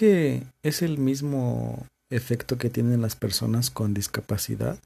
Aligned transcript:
que 0.00 0.44
es 0.62 0.80
el 0.80 0.96
mismo 0.96 1.86
efecto 2.08 2.56
que 2.56 2.70
tienen 2.70 3.02
las 3.02 3.16
personas 3.16 3.68
con 3.68 3.92
discapacidad 3.92 4.78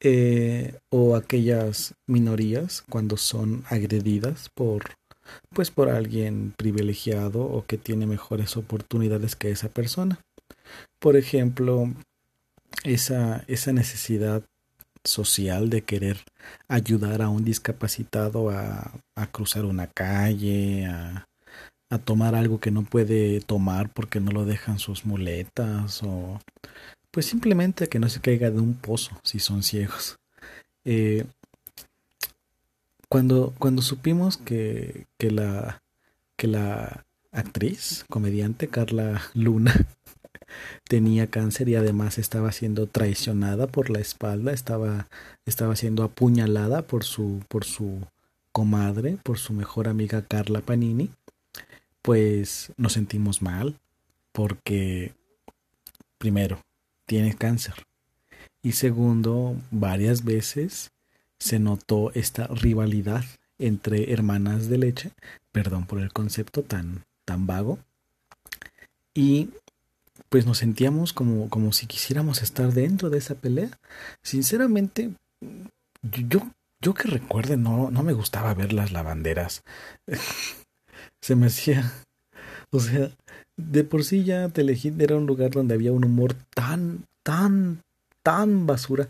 eh, 0.00 0.76
o 0.90 1.16
aquellas 1.16 1.94
minorías 2.06 2.84
cuando 2.90 3.16
son 3.16 3.64
agredidas 3.70 4.50
por 4.54 4.90
pues 5.54 5.70
por 5.70 5.88
alguien 5.88 6.52
privilegiado 6.54 7.44
o 7.44 7.64
que 7.64 7.78
tiene 7.78 8.04
mejores 8.04 8.58
oportunidades 8.58 9.36
que 9.36 9.50
esa 9.50 9.70
persona. 9.70 10.20
Por 10.98 11.16
ejemplo, 11.16 11.90
esa, 12.84 13.42
esa 13.48 13.72
necesidad 13.72 14.42
social 15.02 15.70
de 15.70 15.80
querer 15.80 16.18
ayudar 16.68 17.22
a 17.22 17.30
un 17.30 17.42
discapacitado 17.42 18.50
a, 18.50 18.92
a 19.14 19.26
cruzar 19.28 19.64
una 19.64 19.86
calle, 19.86 20.84
a, 20.84 21.26
a 21.90 21.98
tomar 21.98 22.34
algo 22.34 22.58
que 22.60 22.70
no 22.70 22.82
puede 22.82 23.40
tomar 23.40 23.92
porque 23.92 24.20
no 24.20 24.32
lo 24.32 24.44
dejan 24.44 24.78
sus 24.78 25.04
muletas 25.04 26.02
o 26.02 26.40
pues 27.10 27.26
simplemente 27.26 27.88
que 27.88 27.98
no 27.98 28.08
se 28.08 28.20
caiga 28.20 28.50
de 28.50 28.60
un 28.60 28.74
pozo 28.74 29.12
si 29.22 29.38
son 29.38 29.62
ciegos. 29.62 30.18
Eh, 30.84 31.24
cuando, 33.08 33.54
cuando 33.58 33.82
supimos 33.82 34.36
que, 34.36 35.06
que, 35.16 35.30
la, 35.30 35.82
que 36.36 36.48
la 36.48 37.06
actriz, 37.32 38.04
comediante 38.10 38.68
Carla 38.68 39.22
Luna 39.34 39.74
tenía 40.88 41.28
cáncer 41.28 41.68
y 41.68 41.76
además 41.76 42.18
estaba 42.18 42.52
siendo 42.52 42.86
traicionada 42.86 43.66
por 43.66 43.90
la 43.90 44.00
espalda, 44.00 44.52
estaba, 44.52 45.08
estaba 45.44 45.76
siendo 45.76 46.02
apuñalada 46.02 46.82
por 46.82 47.04
su, 47.04 47.40
por 47.48 47.64
su 47.64 48.00
comadre, 48.52 49.18
por 49.22 49.38
su 49.38 49.52
mejor 49.52 49.88
amiga 49.88 50.22
Carla 50.22 50.60
Panini, 50.60 51.10
pues 52.06 52.72
nos 52.76 52.92
sentimos 52.92 53.42
mal 53.42 53.80
porque 54.30 55.12
primero 56.18 56.60
tiene 57.04 57.34
cáncer 57.34 57.74
y 58.62 58.72
segundo 58.72 59.56
varias 59.72 60.22
veces 60.22 60.92
se 61.40 61.58
notó 61.58 62.12
esta 62.14 62.46
rivalidad 62.46 63.24
entre 63.58 64.12
hermanas 64.12 64.68
de 64.68 64.78
leche, 64.78 65.10
perdón 65.50 65.86
por 65.86 65.98
el 65.98 66.12
concepto 66.12 66.62
tan 66.62 67.02
tan 67.24 67.48
vago 67.48 67.80
y 69.12 69.48
pues 70.28 70.46
nos 70.46 70.58
sentíamos 70.58 71.12
como 71.12 71.50
como 71.50 71.72
si 71.72 71.88
quisiéramos 71.88 72.40
estar 72.40 72.72
dentro 72.72 73.10
de 73.10 73.18
esa 73.18 73.34
pelea. 73.34 73.80
Sinceramente 74.22 75.10
yo 76.02 76.52
yo 76.80 76.94
que 76.94 77.08
recuerde 77.08 77.56
no 77.56 77.90
no 77.90 78.04
me 78.04 78.12
gustaba 78.12 78.54
ver 78.54 78.72
las 78.72 78.92
lavanderas. 78.92 79.64
se 81.26 81.34
me 81.34 81.46
hacía, 81.46 81.92
o 82.70 82.78
sea, 82.78 83.10
de 83.56 83.82
por 83.82 84.04
sí 84.04 84.22
ya 84.22 84.48
Telehit 84.48 85.00
era 85.00 85.16
un 85.16 85.26
lugar 85.26 85.50
donde 85.50 85.74
había 85.74 85.90
un 85.90 86.04
humor 86.04 86.34
tan, 86.54 87.04
tan, 87.24 87.82
tan 88.22 88.68
basura. 88.68 89.08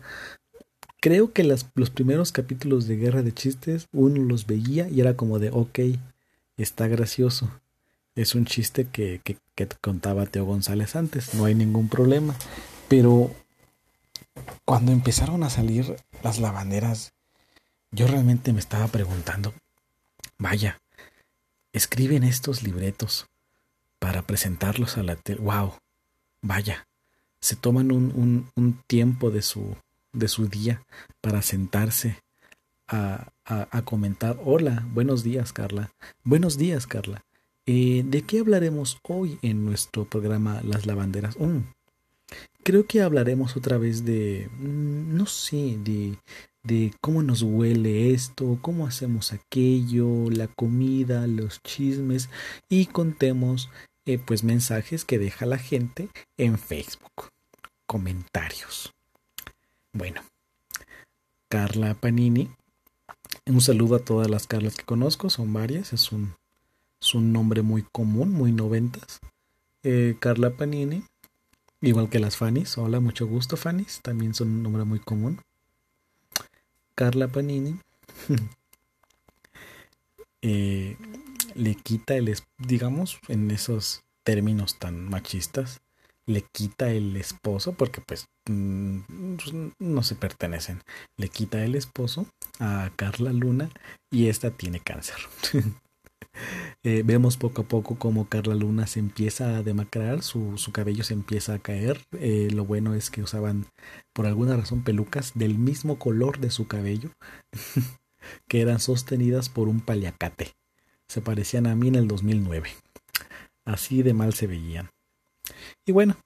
Creo 0.99 1.31
que 1.31 1.43
los 1.43 1.63
primeros 1.91 2.31
capítulos 2.31 2.87
de 2.87 2.97
Guerra 2.97 3.21
de 3.21 3.33
Chistes 3.33 3.85
uno 3.93 4.23
los 4.23 4.47
veía 4.47 4.89
y 4.89 4.99
era 4.99 5.15
como 5.15 5.37
de, 5.37 5.51
ok, 5.51 5.79
está 6.57 6.87
gracioso. 6.87 7.51
Es 8.15 8.33
un 8.33 8.45
chiste 8.45 8.87
que, 8.87 9.21
que, 9.23 9.37
que 9.53 9.67
contaba 9.79 10.25
Teo 10.25 10.45
González 10.45 10.95
antes, 10.95 11.35
no 11.35 11.45
hay 11.45 11.53
ningún 11.53 11.87
problema. 11.87 12.33
Pero 12.87 13.29
cuando 14.65 14.91
empezaron 14.91 15.43
a 15.43 15.51
salir 15.51 15.97
las 16.23 16.39
lavanderas, 16.39 17.13
yo 17.91 18.07
realmente 18.07 18.53
me 18.53 18.59
estaba 18.59 18.87
preguntando, 18.87 19.53
vaya, 20.39 20.81
escriben 21.77 22.23
estos 22.23 22.63
libretos 22.63 23.27
para 23.99 24.23
presentarlos 24.23 24.97
a 24.97 25.03
la 25.03 25.15
tele. 25.15 25.39
¡Wow! 25.41 25.75
Vaya, 26.41 26.87
se 27.39 27.55
toman 27.55 27.91
un, 27.91 28.11
un, 28.15 28.49
un, 28.55 28.81
tiempo 28.87 29.31
de 29.31 29.41
su, 29.41 29.75
de 30.11 30.27
su 30.27 30.47
día 30.47 30.83
para 31.21 31.41
sentarse 31.41 32.19
a, 32.87 33.31
a, 33.45 33.81
comentar. 33.83 34.39
Hola, 34.43 34.85
buenos 34.93 35.23
días, 35.23 35.53
Carla. 35.53 35.91
Buenos 36.23 36.57
días, 36.57 36.87
Carla. 36.87 37.23
Eh, 37.65 38.03
¿De 38.05 38.21
qué 38.21 38.39
hablaremos 38.39 38.97
hoy 39.03 39.39
en 39.41 39.65
nuestro 39.65 40.05
programa 40.05 40.61
Las 40.63 40.85
Lavanderas? 40.85 41.37
Mm, 41.37 41.59
creo 42.63 42.85
que 42.85 43.01
hablaremos 43.01 43.57
otra 43.57 43.77
vez 43.77 44.05
de, 44.05 44.49
mm, 44.57 45.15
no 45.15 45.25
sé, 45.25 45.77
de 45.83 46.17
de 46.67 46.93
cómo 46.99 47.23
nos 47.23 47.41
huele 47.41 48.13
esto, 48.13 48.59
cómo 48.61 48.85
hacemos 48.85 49.31
aquello, 49.31 50.29
la 50.29 50.47
comida, 50.47 51.25
los 51.25 51.63
chismes 51.63 52.29
y 52.67 52.87
contemos 52.87 53.69
eh, 54.05 54.19
pues 54.19 54.43
mensajes 54.43 55.05
que 55.05 55.17
deja 55.17 55.45
la 55.45 55.57
gente 55.57 56.09
en 56.37 56.59
Facebook, 56.59 57.31
comentarios. 57.85 58.93
Bueno, 59.93 60.21
Carla 61.49 61.93
Panini, 61.93 62.49
un 63.45 63.61
saludo 63.61 63.95
a 63.95 63.99
todas 64.05 64.29
las 64.29 64.45
Carlas 64.45 64.75
que 64.75 64.83
conozco, 64.83 65.29
son 65.29 65.53
varias, 65.53 65.93
es 65.93 66.11
un, 66.11 66.35
nombre 67.13 67.61
muy 67.61 67.83
común, 67.83 68.31
muy 68.31 68.51
noventas. 68.51 69.19
Eh, 69.83 70.17
Carla 70.19 70.49
Panini, 70.51 71.03
igual 71.79 72.09
que 72.09 72.19
las 72.19 72.35
Fannys, 72.35 72.77
hola, 72.77 72.99
mucho 72.99 73.25
gusto 73.25 73.55
Fannys, 73.55 74.01
también 74.01 74.33
son 74.33 74.49
un 74.49 74.63
nombre 74.63 74.83
muy 74.83 74.99
común. 74.99 75.39
Carla 76.97 77.27
Panini 77.27 77.79
eh, 80.41 80.97
le 81.53 81.75
quita 81.75 82.15
el, 82.15 82.35
digamos, 82.57 83.19
en 83.27 83.51
esos 83.51 84.01
términos 84.23 84.79
tan 84.79 85.07
machistas, 85.07 85.81
le 86.25 86.41
quita 86.41 86.89
el 86.89 87.15
esposo, 87.15 87.73
porque 87.73 88.01
pues, 88.01 88.25
mm, 88.49 89.35
pues 89.35 89.53
no 89.79 90.01
se 90.01 90.15
pertenecen, 90.15 90.81
le 91.17 91.29
quita 91.29 91.63
el 91.63 91.75
esposo 91.75 92.25
a 92.59 92.89
Carla 92.95 93.31
Luna 93.31 93.69
y 94.11 94.27
esta 94.27 94.49
tiene 94.49 94.79
cáncer. 94.79 95.17
Eh, 96.83 97.03
vemos 97.03 97.37
poco 97.37 97.63
a 97.63 97.65
poco 97.65 97.97
como 97.97 98.29
Carla 98.29 98.55
Luna 98.55 98.87
se 98.87 98.99
empieza 98.99 99.57
a 99.57 99.63
demacrar, 99.63 100.23
su, 100.23 100.57
su 100.57 100.71
cabello 100.71 101.03
se 101.03 101.13
empieza 101.13 101.55
a 101.55 101.59
caer. 101.59 101.99
Eh, 102.19 102.49
lo 102.51 102.65
bueno 102.65 102.93
es 102.93 103.09
que 103.09 103.21
usaban 103.21 103.65
por 104.13 104.25
alguna 104.25 104.55
razón 104.55 104.83
pelucas 104.83 105.33
del 105.35 105.57
mismo 105.57 105.99
color 105.99 106.39
de 106.39 106.51
su 106.51 106.67
cabello, 106.67 107.11
que 108.47 108.61
eran 108.61 108.79
sostenidas 108.79 109.49
por 109.49 109.67
un 109.67 109.81
paliacate. 109.81 110.53
Se 111.07 111.21
parecían 111.21 111.67
a 111.67 111.75
mí 111.75 111.89
en 111.89 111.95
el 111.95 112.07
2009. 112.07 112.69
Así 113.65 114.01
de 114.01 114.13
mal 114.13 114.33
se 114.33 114.47
veían. 114.47 114.89
Y 115.85 115.91
bueno, 115.91 116.17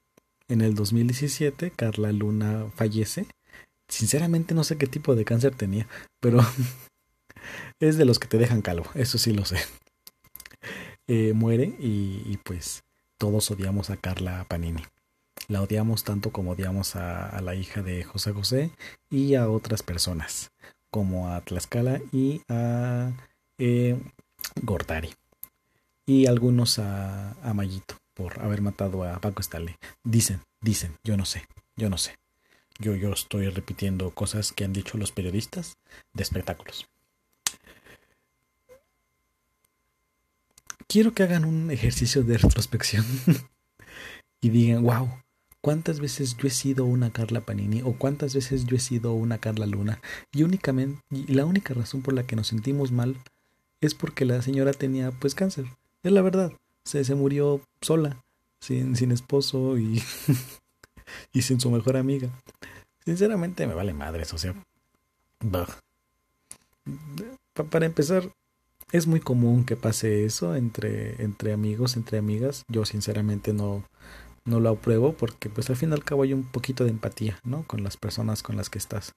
en 0.48 0.60
el 0.60 0.74
2017 0.74 1.72
Carla 1.72 2.12
Luna 2.12 2.66
fallece. 2.74 3.26
Sinceramente 3.88 4.54
no 4.54 4.64
sé 4.64 4.78
qué 4.78 4.86
tipo 4.86 5.14
de 5.14 5.24
cáncer 5.24 5.54
tenía, 5.54 5.88
pero 6.20 6.38
es 7.80 7.96
de 7.96 8.04
los 8.04 8.18
que 8.18 8.28
te 8.28 8.38
dejan 8.38 8.62
calvo, 8.62 8.86
eso 8.94 9.18
sí 9.18 9.32
lo 9.32 9.44
sé. 9.44 9.58
Eh, 11.08 11.32
muere 11.34 11.74
y, 11.78 12.36
pues 12.44 12.84
todos 13.18 13.50
odiamos 13.50 13.90
a 13.90 13.96
Carla 13.96 14.44
Panini. 14.48 14.82
La 15.48 15.62
odiamos 15.62 16.04
tanto 16.04 16.30
como 16.30 16.52
odiamos 16.52 16.96
a, 16.96 17.28
a, 17.28 17.40
la 17.40 17.54
hija 17.54 17.82
de 17.82 18.04
José 18.04 18.32
José 18.32 18.70
y 19.10 19.34
a 19.34 19.48
otras 19.48 19.82
personas, 19.82 20.50
como 20.90 21.28
a 21.28 21.40
Tlaxcala 21.40 22.00
y 22.12 22.42
a 22.48 23.12
eh, 23.58 23.98
Gortari. 24.62 25.14
Y 26.06 26.26
algunos 26.26 26.78
a, 26.78 27.32
a 27.42 27.54
Mayito 27.54 27.96
por 28.14 28.40
haber 28.40 28.62
matado 28.62 29.04
a 29.04 29.20
Paco 29.20 29.42
Stale. 29.42 29.76
Dicen, 30.04 30.40
dicen, 30.60 30.96
yo 31.04 31.16
no 31.16 31.24
sé, 31.24 31.46
yo 31.76 31.88
no 31.90 31.98
sé. 31.98 32.16
Yo, 32.78 32.94
yo 32.94 33.12
estoy 33.12 33.48
repitiendo 33.48 34.10
cosas 34.10 34.52
que 34.52 34.64
han 34.64 34.72
dicho 34.72 34.98
los 34.98 35.12
periodistas 35.12 35.76
de 36.12 36.22
espectáculos. 36.22 36.88
Quiero 40.92 41.14
que 41.14 41.22
hagan 41.22 41.46
un 41.46 41.70
ejercicio 41.70 42.22
de 42.22 42.36
retrospección 42.36 43.06
y 44.42 44.50
digan, 44.50 44.82
wow, 44.82 45.08
¿cuántas 45.62 46.00
veces 46.00 46.36
yo 46.36 46.46
he 46.46 46.50
sido 46.50 46.84
una 46.84 47.10
Carla 47.10 47.40
Panini 47.40 47.80
o 47.80 47.94
cuántas 47.94 48.34
veces 48.34 48.66
yo 48.66 48.76
he 48.76 48.80
sido 48.80 49.14
una 49.14 49.38
Carla 49.38 49.64
Luna? 49.64 50.02
Y 50.32 50.42
únicamente, 50.42 51.00
la 51.28 51.46
única 51.46 51.72
razón 51.72 52.02
por 52.02 52.12
la 52.12 52.24
que 52.24 52.36
nos 52.36 52.48
sentimos 52.48 52.92
mal 52.92 53.16
es 53.80 53.94
porque 53.94 54.26
la 54.26 54.42
señora 54.42 54.74
tenía 54.74 55.10
pues 55.12 55.34
cáncer. 55.34 55.64
Es 56.02 56.12
la 56.12 56.20
verdad, 56.20 56.52
se, 56.84 57.02
se 57.04 57.14
murió 57.14 57.62
sola, 57.80 58.22
sin, 58.60 58.94
sin 58.94 59.12
esposo 59.12 59.78
y, 59.78 60.02
y 61.32 61.40
sin 61.40 61.58
su 61.58 61.70
mejor 61.70 61.96
amiga. 61.96 62.28
Sinceramente 63.06 63.66
me 63.66 63.74
vale 63.74 63.94
madres, 63.94 64.34
o 64.34 64.38
sea... 64.38 64.54
Para 67.70 67.86
empezar, 67.86 68.30
es 68.92 69.06
muy 69.06 69.20
común 69.20 69.64
que 69.64 69.74
pase 69.74 70.24
eso 70.24 70.54
entre, 70.54 71.22
entre 71.22 71.52
amigos, 71.52 71.96
entre 71.96 72.18
amigas. 72.18 72.64
Yo 72.68 72.84
sinceramente 72.84 73.54
no, 73.54 73.84
no 74.44 74.60
lo 74.60 74.68
apruebo 74.70 75.14
porque 75.14 75.48
pues 75.48 75.70
al 75.70 75.76
fin 75.76 75.90
y 75.90 75.92
al 75.94 76.04
cabo 76.04 76.22
hay 76.22 76.34
un 76.34 76.44
poquito 76.44 76.84
de 76.84 76.90
empatía, 76.90 77.38
¿no? 77.42 77.66
Con 77.66 77.82
las 77.82 77.96
personas 77.96 78.42
con 78.42 78.56
las 78.56 78.68
que 78.68 78.78
estás. 78.78 79.14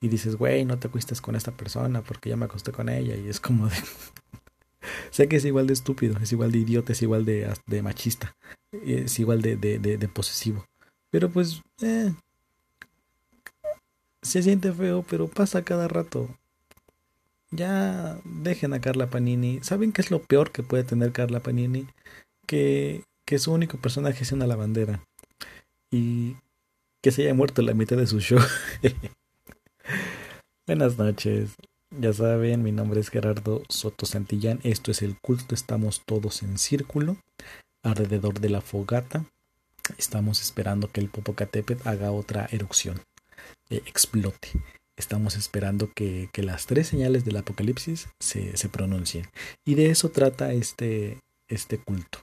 Y 0.00 0.08
dices, 0.08 0.36
güey, 0.36 0.66
no 0.66 0.78
te 0.78 0.88
acuestes 0.88 1.22
con 1.22 1.36
esta 1.36 1.52
persona 1.52 2.02
porque 2.02 2.28
ya 2.28 2.36
me 2.36 2.44
acosté 2.44 2.70
con 2.70 2.90
ella 2.90 3.16
y 3.16 3.28
es 3.28 3.40
como 3.40 3.68
de... 3.68 3.76
sé 5.10 5.26
que 5.26 5.36
es 5.36 5.44
igual 5.46 5.66
de 5.66 5.72
estúpido, 5.72 6.18
es 6.20 6.30
igual 6.32 6.52
de 6.52 6.58
idiota, 6.58 6.92
es 6.92 7.00
igual 7.00 7.24
de, 7.24 7.82
machista, 7.82 8.36
es 8.72 9.18
igual 9.18 9.40
de, 9.40 10.10
posesivo. 10.12 10.66
Pero 11.10 11.30
pues, 11.30 11.62
eh, 11.80 12.12
se 14.20 14.42
siente 14.42 14.72
feo, 14.72 15.02
pero 15.08 15.28
pasa 15.28 15.64
cada 15.64 15.88
rato. 15.88 16.28
Ya 17.54 18.18
dejen 18.24 18.72
a 18.74 18.80
Carla 18.80 19.06
Panini. 19.06 19.60
¿Saben 19.62 19.92
qué 19.92 20.02
es 20.02 20.10
lo 20.10 20.20
peor 20.20 20.50
que 20.50 20.64
puede 20.64 20.82
tener 20.82 21.12
Carla 21.12 21.40
Panini? 21.40 21.86
Que, 22.46 23.04
que 23.24 23.38
su 23.38 23.52
único 23.52 23.78
personaje 23.78 24.24
sea 24.24 24.36
una 24.36 24.48
lavandera. 24.48 25.04
Y 25.90 26.36
que 27.00 27.12
se 27.12 27.22
haya 27.22 27.34
muerto 27.34 27.62
la 27.62 27.74
mitad 27.74 27.96
de 27.96 28.08
su 28.08 28.18
show. 28.18 28.40
Buenas 30.66 30.98
noches. 30.98 31.50
Ya 31.90 32.12
saben, 32.12 32.64
mi 32.64 32.72
nombre 32.72 32.98
es 32.98 33.08
Gerardo 33.10 33.62
Soto 33.68 34.04
Santillán. 34.04 34.58
Esto 34.64 34.90
es 34.90 35.02
el 35.02 35.16
culto. 35.20 35.54
Estamos 35.54 36.02
todos 36.04 36.42
en 36.42 36.58
círculo 36.58 37.18
alrededor 37.84 38.40
de 38.40 38.50
la 38.50 38.62
fogata. 38.62 39.26
Estamos 39.96 40.40
esperando 40.40 40.90
que 40.90 41.00
el 41.00 41.08
Popocatépetl 41.08 41.86
haga 41.86 42.10
otra 42.10 42.48
erupción, 42.50 43.00
eh, 43.70 43.82
explote. 43.86 44.48
Estamos 44.96 45.36
esperando 45.36 45.90
que, 45.92 46.28
las 46.36 46.66
tres 46.66 46.88
señales 46.88 47.24
del 47.24 47.36
apocalipsis 47.36 48.08
se, 48.20 48.56
se, 48.56 48.68
pronuncien. 48.68 49.26
Y 49.64 49.74
de 49.74 49.90
eso 49.90 50.10
trata 50.10 50.52
este, 50.52 51.18
este 51.48 51.78
culto, 51.78 52.20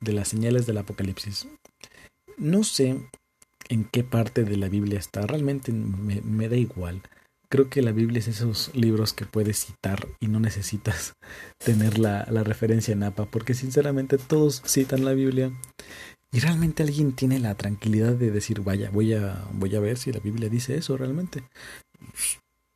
de 0.00 0.12
las 0.12 0.28
señales 0.28 0.66
del 0.66 0.78
apocalipsis. 0.78 1.48
No 2.36 2.64
sé 2.64 2.96
en 3.68 3.84
qué 3.84 4.04
parte 4.04 4.44
de 4.44 4.56
la 4.56 4.68
Biblia 4.68 4.98
está, 4.98 5.26
realmente 5.26 5.72
me, 5.72 6.20
me 6.20 6.48
da 6.48 6.56
igual. 6.56 7.02
Creo 7.48 7.68
que 7.68 7.82
la 7.82 7.92
Biblia 7.92 8.20
es 8.20 8.28
esos 8.28 8.70
libros 8.74 9.12
que 9.12 9.26
puedes 9.26 9.66
citar 9.66 10.06
y 10.20 10.28
no 10.28 10.40
necesitas 10.40 11.14
tener 11.58 11.98
la, 11.98 12.26
la 12.30 12.44
referencia 12.44 12.92
en 12.92 13.02
APA, 13.02 13.26
porque 13.26 13.54
sinceramente 13.54 14.16
todos 14.16 14.62
citan 14.64 15.04
la 15.04 15.12
Biblia 15.12 15.52
y 16.34 16.40
realmente 16.40 16.82
alguien 16.82 17.12
tiene 17.12 17.38
la 17.38 17.54
tranquilidad 17.54 18.14
de 18.14 18.30
decir, 18.30 18.62
vaya, 18.62 18.88
voy 18.90 19.12
a, 19.12 19.44
voy 19.52 19.76
a 19.76 19.80
ver 19.80 19.98
si 19.98 20.12
la 20.12 20.20
Biblia 20.20 20.48
dice 20.48 20.76
eso 20.76 20.96
realmente. 20.96 21.44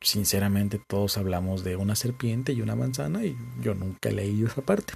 Sinceramente 0.01 0.79
todos 0.87 1.17
hablamos 1.17 1.63
de 1.63 1.75
una 1.75 1.95
serpiente 1.95 2.53
y 2.53 2.61
una 2.61 2.75
manzana 2.75 3.25
y 3.25 3.35
yo 3.61 3.73
nunca 3.73 4.09
he 4.09 4.13
leído 4.13 4.47
esa 4.47 4.61
parte. 4.61 4.93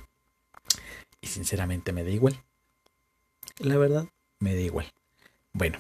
Y 1.22 1.28
sinceramente 1.28 1.92
me 1.92 2.04
da 2.04 2.10
igual. 2.10 2.42
La 3.60 3.78
verdad, 3.78 4.08
me 4.40 4.56
da 4.56 4.62
igual. 4.62 4.92
Bueno, 5.54 5.80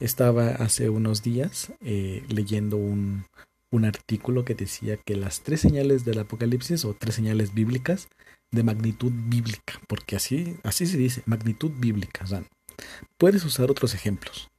estaba 0.00 0.48
hace 0.50 0.90
unos 0.90 1.22
días 1.22 1.72
eh, 1.80 2.24
leyendo 2.28 2.76
un, 2.76 3.24
un 3.70 3.84
artículo 3.84 4.44
que 4.44 4.54
decía 4.54 4.96
que 4.96 5.16
las 5.16 5.42
tres 5.42 5.60
señales 5.60 6.04
del 6.04 6.18
Apocalipsis 6.18 6.84
o 6.84 6.94
tres 6.94 7.14
señales 7.14 7.54
bíblicas 7.54 8.08
de 8.50 8.62
magnitud 8.62 9.12
bíblica, 9.12 9.80
porque 9.88 10.16
así, 10.16 10.56
así 10.62 10.86
se 10.86 10.96
dice, 10.96 11.22
magnitud 11.26 11.72
bíblica. 11.76 12.24
puedes 13.18 13.44
usar 13.44 13.70
otros 13.70 13.94
ejemplos. 13.94 14.50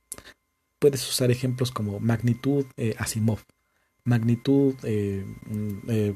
Puedes 0.79 1.07
usar 1.07 1.31
ejemplos 1.31 1.71
como 1.71 1.99
magnitud 1.99 2.65
eh, 2.77 2.95
Asimov, 2.97 3.39
magnitud 4.03 4.75
eh, 4.83 5.25
mm, 5.47 6.11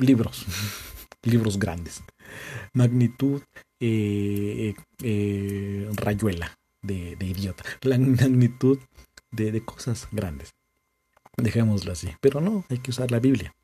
libros, 0.00 0.46
libros 1.22 1.58
grandes, 1.58 2.02
magnitud 2.72 3.42
rayuela, 5.96 6.58
de, 6.82 7.16
idiota, 7.20 7.64
la 7.82 7.98
magnitud 7.98 8.78
de, 9.30 9.60
cosas 9.64 10.08
grandes. 10.12 10.54
Dejémoslo 11.36 11.92
así. 11.92 12.10
Pero 12.20 12.40
no, 12.40 12.64
hay 12.68 12.78
que 12.78 12.90
usar 12.90 13.10
la 13.10 13.20
Biblia. 13.20 13.54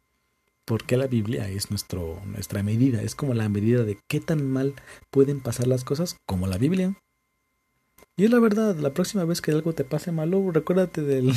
Porque 0.65 0.97
la 0.97 1.07
Biblia 1.07 1.49
es 1.49 1.71
nuestro, 1.71 2.23
nuestra 2.25 2.63
medida. 2.63 3.03
Es 3.03 3.15
como 3.15 3.35
la 3.35 3.49
medida 3.49 3.85
de 3.85 3.99
qué 4.09 4.21
tan 4.21 4.51
mal 4.51 4.75
pueden 5.11 5.41
pasar 5.41 5.67
las 5.67 5.85
cosas 5.85 6.17
como 6.27 6.47
la 6.47 6.57
Biblia. 6.57 6.95
Y 8.17 8.25
es 8.25 8.31
la 8.31 8.39
verdad, 8.39 8.77
la 8.77 8.95
próxima 8.95 9.25
vez 9.25 9.41
que 9.41 9.51
algo 9.51 9.73
te 9.73 9.85
pase 9.85 10.13
malo, 10.13 10.51
recuérdate 10.53 11.03
del, 11.03 11.33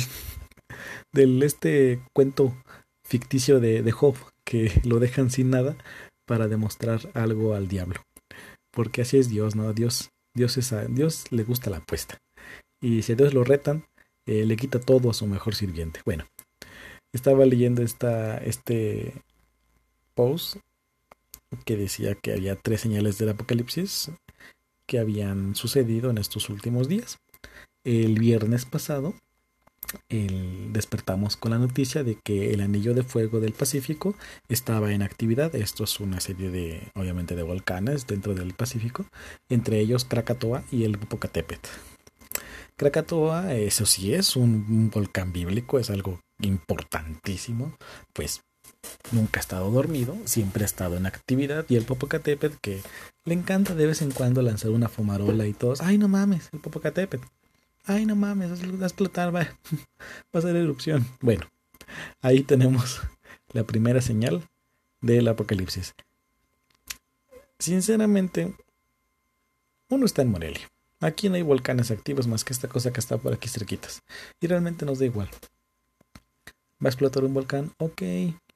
del 1.12 1.42
este 1.42 2.00
cuento 2.12 2.56
ficticio 3.04 3.60
de, 3.60 3.82
de 3.82 3.92
Job, 3.92 4.16
que 4.44 4.80
lo 4.84 4.98
dejan 5.00 5.30
sin 5.30 5.50
nada 5.50 5.76
para 6.26 6.48
demostrar 6.48 7.00
algo 7.14 7.54
al 7.54 7.68
diablo. 7.68 8.02
Porque 8.70 9.02
así 9.02 9.18
es 9.18 9.28
Dios, 9.28 9.56
¿no? 9.56 9.72
Dios 9.72 10.10
Dios, 10.38 10.56
es 10.56 10.72
Dios 10.90 11.24
le 11.30 11.42
gusta 11.42 11.68
la 11.68 11.78
apuesta. 11.78 12.18
Y 12.80 13.02
si 13.02 13.12
a 13.12 13.16
Dios 13.16 13.34
lo 13.34 13.44
retan, 13.44 13.84
eh, 14.24 14.46
le 14.46 14.56
quita 14.56 14.80
todo 14.80 15.10
a 15.10 15.14
su 15.14 15.26
mejor 15.26 15.54
sirviente. 15.54 16.00
Bueno, 16.04 16.26
estaba 17.12 17.44
leyendo 17.44 17.82
esta, 17.82 18.38
este 18.38 19.14
post 20.14 20.56
que 21.64 21.76
decía 21.76 22.14
que 22.14 22.32
había 22.32 22.54
tres 22.56 22.80
señales 22.82 23.18
del 23.18 23.30
apocalipsis 23.30 24.12
que 24.88 24.98
habían 24.98 25.54
sucedido 25.54 26.10
en 26.10 26.18
estos 26.18 26.48
últimos 26.48 26.88
días. 26.88 27.18
El 27.84 28.18
viernes 28.18 28.64
pasado 28.64 29.14
despertamos 30.08 31.36
con 31.36 31.52
la 31.52 31.58
noticia 31.58 32.02
de 32.02 32.18
que 32.22 32.52
el 32.52 32.60
anillo 32.60 32.94
de 32.94 33.02
fuego 33.02 33.40
del 33.40 33.52
Pacífico 33.52 34.14
estaba 34.48 34.92
en 34.92 35.02
actividad. 35.02 35.54
Esto 35.54 35.84
es 35.84 36.00
una 36.00 36.20
serie 36.20 36.50
de, 36.50 36.90
obviamente, 36.94 37.36
de 37.36 37.42
volcanes 37.42 38.06
dentro 38.06 38.34
del 38.34 38.54
Pacífico, 38.54 39.06
entre 39.48 39.78
ellos 39.80 40.04
Krakatoa 40.04 40.64
y 40.70 40.84
el 40.84 40.98
Popocatépetl. 40.98 41.68
Krakatoa, 42.76 43.54
eso 43.54 43.86
sí 43.86 44.14
es 44.14 44.36
un, 44.36 44.90
volcán 44.90 45.32
bíblico, 45.32 45.78
es 45.78 45.90
algo 45.90 46.20
importantísimo, 46.40 47.76
pues 48.12 48.42
nunca 49.12 49.40
ha 49.40 49.42
estado 49.42 49.70
dormido, 49.70 50.16
siempre 50.24 50.64
ha 50.64 50.66
estado 50.66 50.96
en 50.96 51.06
actividad 51.06 51.64
y 51.68 51.76
el 51.76 51.84
Popocatépetl 51.84 52.56
que 52.60 52.82
le 53.24 53.34
encanta 53.34 53.74
de 53.74 53.86
vez 53.86 54.02
en 54.02 54.10
cuando 54.10 54.42
lanzar 54.42 54.70
una 54.70 54.88
fumarola 54.88 55.46
y 55.46 55.52
todos, 55.52 55.80
ay 55.80 55.98
no 55.98 56.08
mames, 56.08 56.48
el 56.52 56.60
Popocatépetl 56.60 57.26
ay, 57.88 58.06
no 58.06 58.14
mames, 58.14 58.50
va 58.52 58.84
a 58.84 58.86
explotar, 58.86 59.34
va, 59.34 59.40
va 60.34 60.38
a 60.38 60.40
ser 60.40 60.54
erupción. 60.56 61.06
Bueno, 61.20 61.46
ahí 62.20 62.42
tenemos 62.42 63.00
la 63.52 63.64
primera 63.64 64.00
señal 64.00 64.46
del 65.00 65.26
apocalipsis. 65.26 65.94
Sinceramente, 67.58 68.54
uno 69.88 70.06
está 70.06 70.22
en 70.22 70.30
Morelia. 70.30 70.70
Aquí 71.00 71.28
no 71.28 71.36
hay 71.36 71.42
volcanes 71.42 71.90
activos 71.90 72.26
más 72.26 72.44
que 72.44 72.52
esta 72.52 72.68
cosa 72.68 72.92
que 72.92 73.00
está 73.00 73.16
por 73.16 73.32
aquí 73.32 73.48
cerquitas. 73.48 74.02
Y 74.40 74.46
realmente 74.46 74.84
nos 74.84 74.98
da 74.98 75.06
igual. 75.06 75.28
¿Va 76.80 76.88
a 76.88 76.90
explotar 76.90 77.24
un 77.24 77.34
volcán? 77.34 77.72
Ok. 77.78 78.02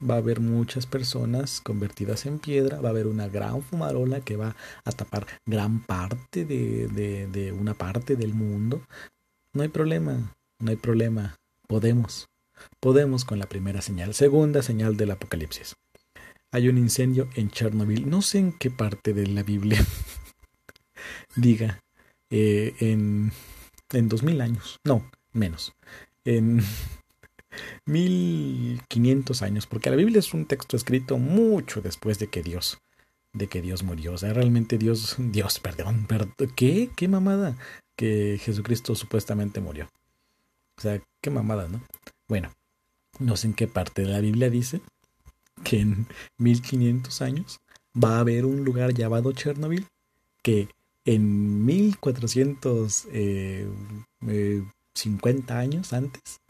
Va 0.08 0.14
a 0.14 0.18
haber 0.18 0.38
muchas 0.38 0.86
personas 0.86 1.60
convertidas 1.60 2.24
en 2.24 2.38
piedra. 2.38 2.80
Va 2.80 2.88
a 2.88 2.92
haber 2.92 3.08
una 3.08 3.26
gran 3.26 3.62
fumarola 3.62 4.20
que 4.20 4.36
va 4.36 4.54
a 4.84 4.92
tapar 4.92 5.26
gran 5.44 5.80
parte 5.84 6.44
de, 6.44 7.54
una 7.58 7.74
parte 7.74 8.14
del 8.14 8.32
mundo. 8.32 8.86
No 9.52 9.62
hay 9.62 9.68
problema, 9.68 10.36
no 10.60 10.70
hay 10.70 10.76
problema. 10.76 11.34
Podemos. 11.66 12.28
Podemos 12.78 13.24
con 13.24 13.40
la 13.40 13.48
primera 13.48 13.82
señal. 13.82 14.14
Segunda 14.14 14.62
señal 14.62 14.96
del 14.96 15.10
apocalipsis. 15.10 15.74
Hay 16.52 16.68
un 16.68 16.78
incendio 16.78 17.28
en 17.34 17.50
Chernobyl. 17.50 18.08
No 18.08 18.22
sé 18.22 18.38
en 18.38 18.52
qué 18.52 18.70
parte 18.70 19.14
de 19.14 19.26
la 19.26 19.42
Biblia 19.42 19.84
diga 21.34 21.82
eh, 22.30 22.74
en, 22.78 23.32
en 23.92 24.08
2000 24.08 24.40
años. 24.40 24.76
No, 24.84 25.10
menos. 25.32 25.72
En 26.24 26.62
1500 27.86 29.42
años. 29.42 29.66
Porque 29.66 29.90
la 29.90 29.96
Biblia 29.96 30.18
es 30.18 30.34
un 30.34 30.46
texto 30.46 30.76
escrito 30.76 31.18
mucho 31.18 31.80
después 31.80 32.18
de 32.18 32.28
que 32.28 32.42
Dios 32.42 32.78
de 33.34 33.46
que 33.46 33.62
Dios 33.62 33.82
murió. 33.82 34.12
O 34.12 34.18
sea, 34.18 34.34
realmente 34.34 34.76
Dios, 34.76 35.16
Dios, 35.18 35.58
perdón, 35.58 36.04
perdón 36.06 36.34
¿qué? 36.54 36.90
¿Qué 36.94 37.08
mamada? 37.08 37.56
que 37.96 38.38
Jesucristo 38.42 38.94
supuestamente 38.94 39.60
murió. 39.60 39.88
O 40.76 40.80
sea, 40.80 41.00
qué 41.20 41.30
mamada, 41.30 41.68
¿no? 41.68 41.80
Bueno, 42.28 42.52
no 43.18 43.36
sé 43.36 43.48
en 43.48 43.54
qué 43.54 43.68
parte 43.68 44.02
de 44.02 44.08
la 44.08 44.20
Biblia 44.20 44.50
dice 44.50 44.80
que 45.64 45.80
en 45.80 46.06
1500 46.38 47.22
años 47.22 47.60
va 47.94 48.16
a 48.16 48.20
haber 48.20 48.44
un 48.46 48.64
lugar 48.64 48.94
llamado 48.94 49.32
Chernobyl 49.32 49.86
que 50.42 50.68
en 51.04 51.64
1450 51.64 53.12
eh, 53.12 53.68
eh, 54.26 54.64
años 55.48 55.92
antes, 55.92 56.40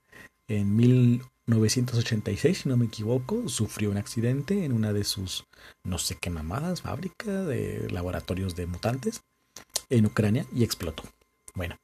en 0.59 0.77
1986, 0.77 2.59
si 2.59 2.69
no 2.69 2.77
me 2.77 2.87
equivoco, 2.87 3.49
sufrió 3.49 3.91
un 3.91 3.97
accidente 3.97 4.65
en 4.65 4.73
una 4.73 4.93
de 4.93 5.05
sus, 5.05 5.45
no 5.85 5.99
sé 5.99 6.17
qué 6.21 6.31
mamadas, 6.31 6.83
fábrica 6.83 7.45
de 7.45 7.89
laboratorios 7.91 8.55
de 8.55 8.67
mutantes 8.67 9.23
en 9.91 10.07
Ucrania 10.07 10.47
y 10.55 10.65
explotó. 10.65 11.05
Bueno, 11.55 11.77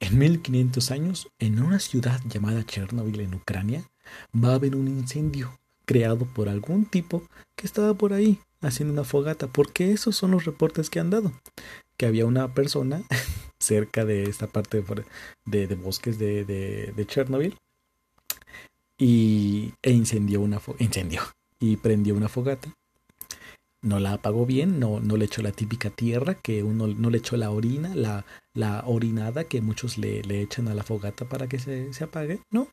en 0.00 0.18
1500 0.18 0.90
años, 0.90 1.28
en 1.38 1.62
una 1.62 1.80
ciudad 1.80 2.20
llamada 2.28 2.64
Chernobyl 2.64 3.20
en 3.20 3.34
Ucrania, 3.34 3.82
va 4.34 4.50
a 4.50 4.54
haber 4.54 4.76
un 4.76 4.88
incendio 4.88 5.58
creado 5.84 6.26
por 6.26 6.48
algún 6.48 6.84
tipo 6.84 7.22
que 7.56 7.66
estaba 7.66 7.94
por 7.94 8.12
ahí 8.12 8.38
haciendo 8.60 8.92
una 8.92 9.04
fogata, 9.04 9.46
porque 9.48 9.92
esos 9.92 10.16
son 10.16 10.32
los 10.32 10.44
reportes 10.44 10.90
que 10.90 11.00
han 11.00 11.10
dado, 11.10 11.32
que 11.96 12.06
había 12.06 12.26
una 12.26 12.54
persona 12.54 13.02
cerca 13.58 14.04
de 14.04 14.24
esta 14.24 14.46
parte 14.46 14.84
de, 15.46 15.74
bosques 15.74 16.18
de, 16.18 16.44
de, 16.44 17.06
Chernobyl 17.06 17.56
y, 18.98 19.72
e 19.82 19.92
incendió 19.92 20.40
una 20.40 20.60
incendió, 20.80 21.22
y 21.60 21.76
prendió 21.76 22.14
una 22.14 22.28
fogata. 22.28 22.74
No 23.80 24.00
la 24.00 24.14
apagó 24.14 24.44
bien, 24.44 24.80
no, 24.80 24.98
no 24.98 25.16
le 25.16 25.26
echó 25.26 25.40
la 25.40 25.52
típica 25.52 25.90
tierra, 25.90 26.34
que 26.34 26.64
uno 26.64 26.88
no 26.88 27.10
le 27.10 27.18
echó 27.18 27.36
la 27.36 27.52
orina, 27.52 27.94
la, 27.94 28.26
la 28.52 28.82
orinada 28.84 29.44
que 29.44 29.60
muchos 29.60 29.98
le, 29.98 30.22
le 30.24 30.42
echan 30.42 30.66
a 30.66 30.74
la 30.74 30.82
fogata 30.82 31.28
para 31.28 31.46
que 31.48 31.60
se, 31.60 31.92
se 31.92 32.04
apague. 32.04 32.40
No, 32.50 32.68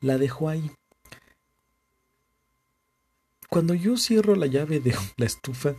la 0.00 0.18
dejó 0.18 0.48
ahí. 0.48 0.70
Cuando 3.48 3.74
yo 3.74 3.96
cierro 3.96 4.36
la 4.36 4.46
llave 4.46 4.78
de 4.78 4.94
la 5.16 5.26
estufa, 5.26 5.74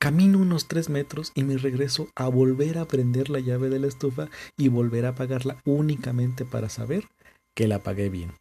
camino 0.00 0.38
unos 0.38 0.66
tres 0.66 0.88
metros 0.88 1.30
y 1.34 1.44
me 1.44 1.56
regreso 1.56 2.08
a 2.16 2.28
volver 2.28 2.78
a 2.78 2.86
prender 2.86 3.30
la 3.30 3.40
llave 3.40 3.68
de 3.68 3.78
la 3.78 3.86
estufa 3.86 4.28
y 4.56 4.68
volver 4.68 5.06
a 5.06 5.10
apagarla 5.10 5.62
únicamente 5.64 6.44
para 6.44 6.68
saber 6.68 7.08
que 7.56 7.66
la 7.66 7.76
apagué 7.76 8.10
bien. 8.10 8.32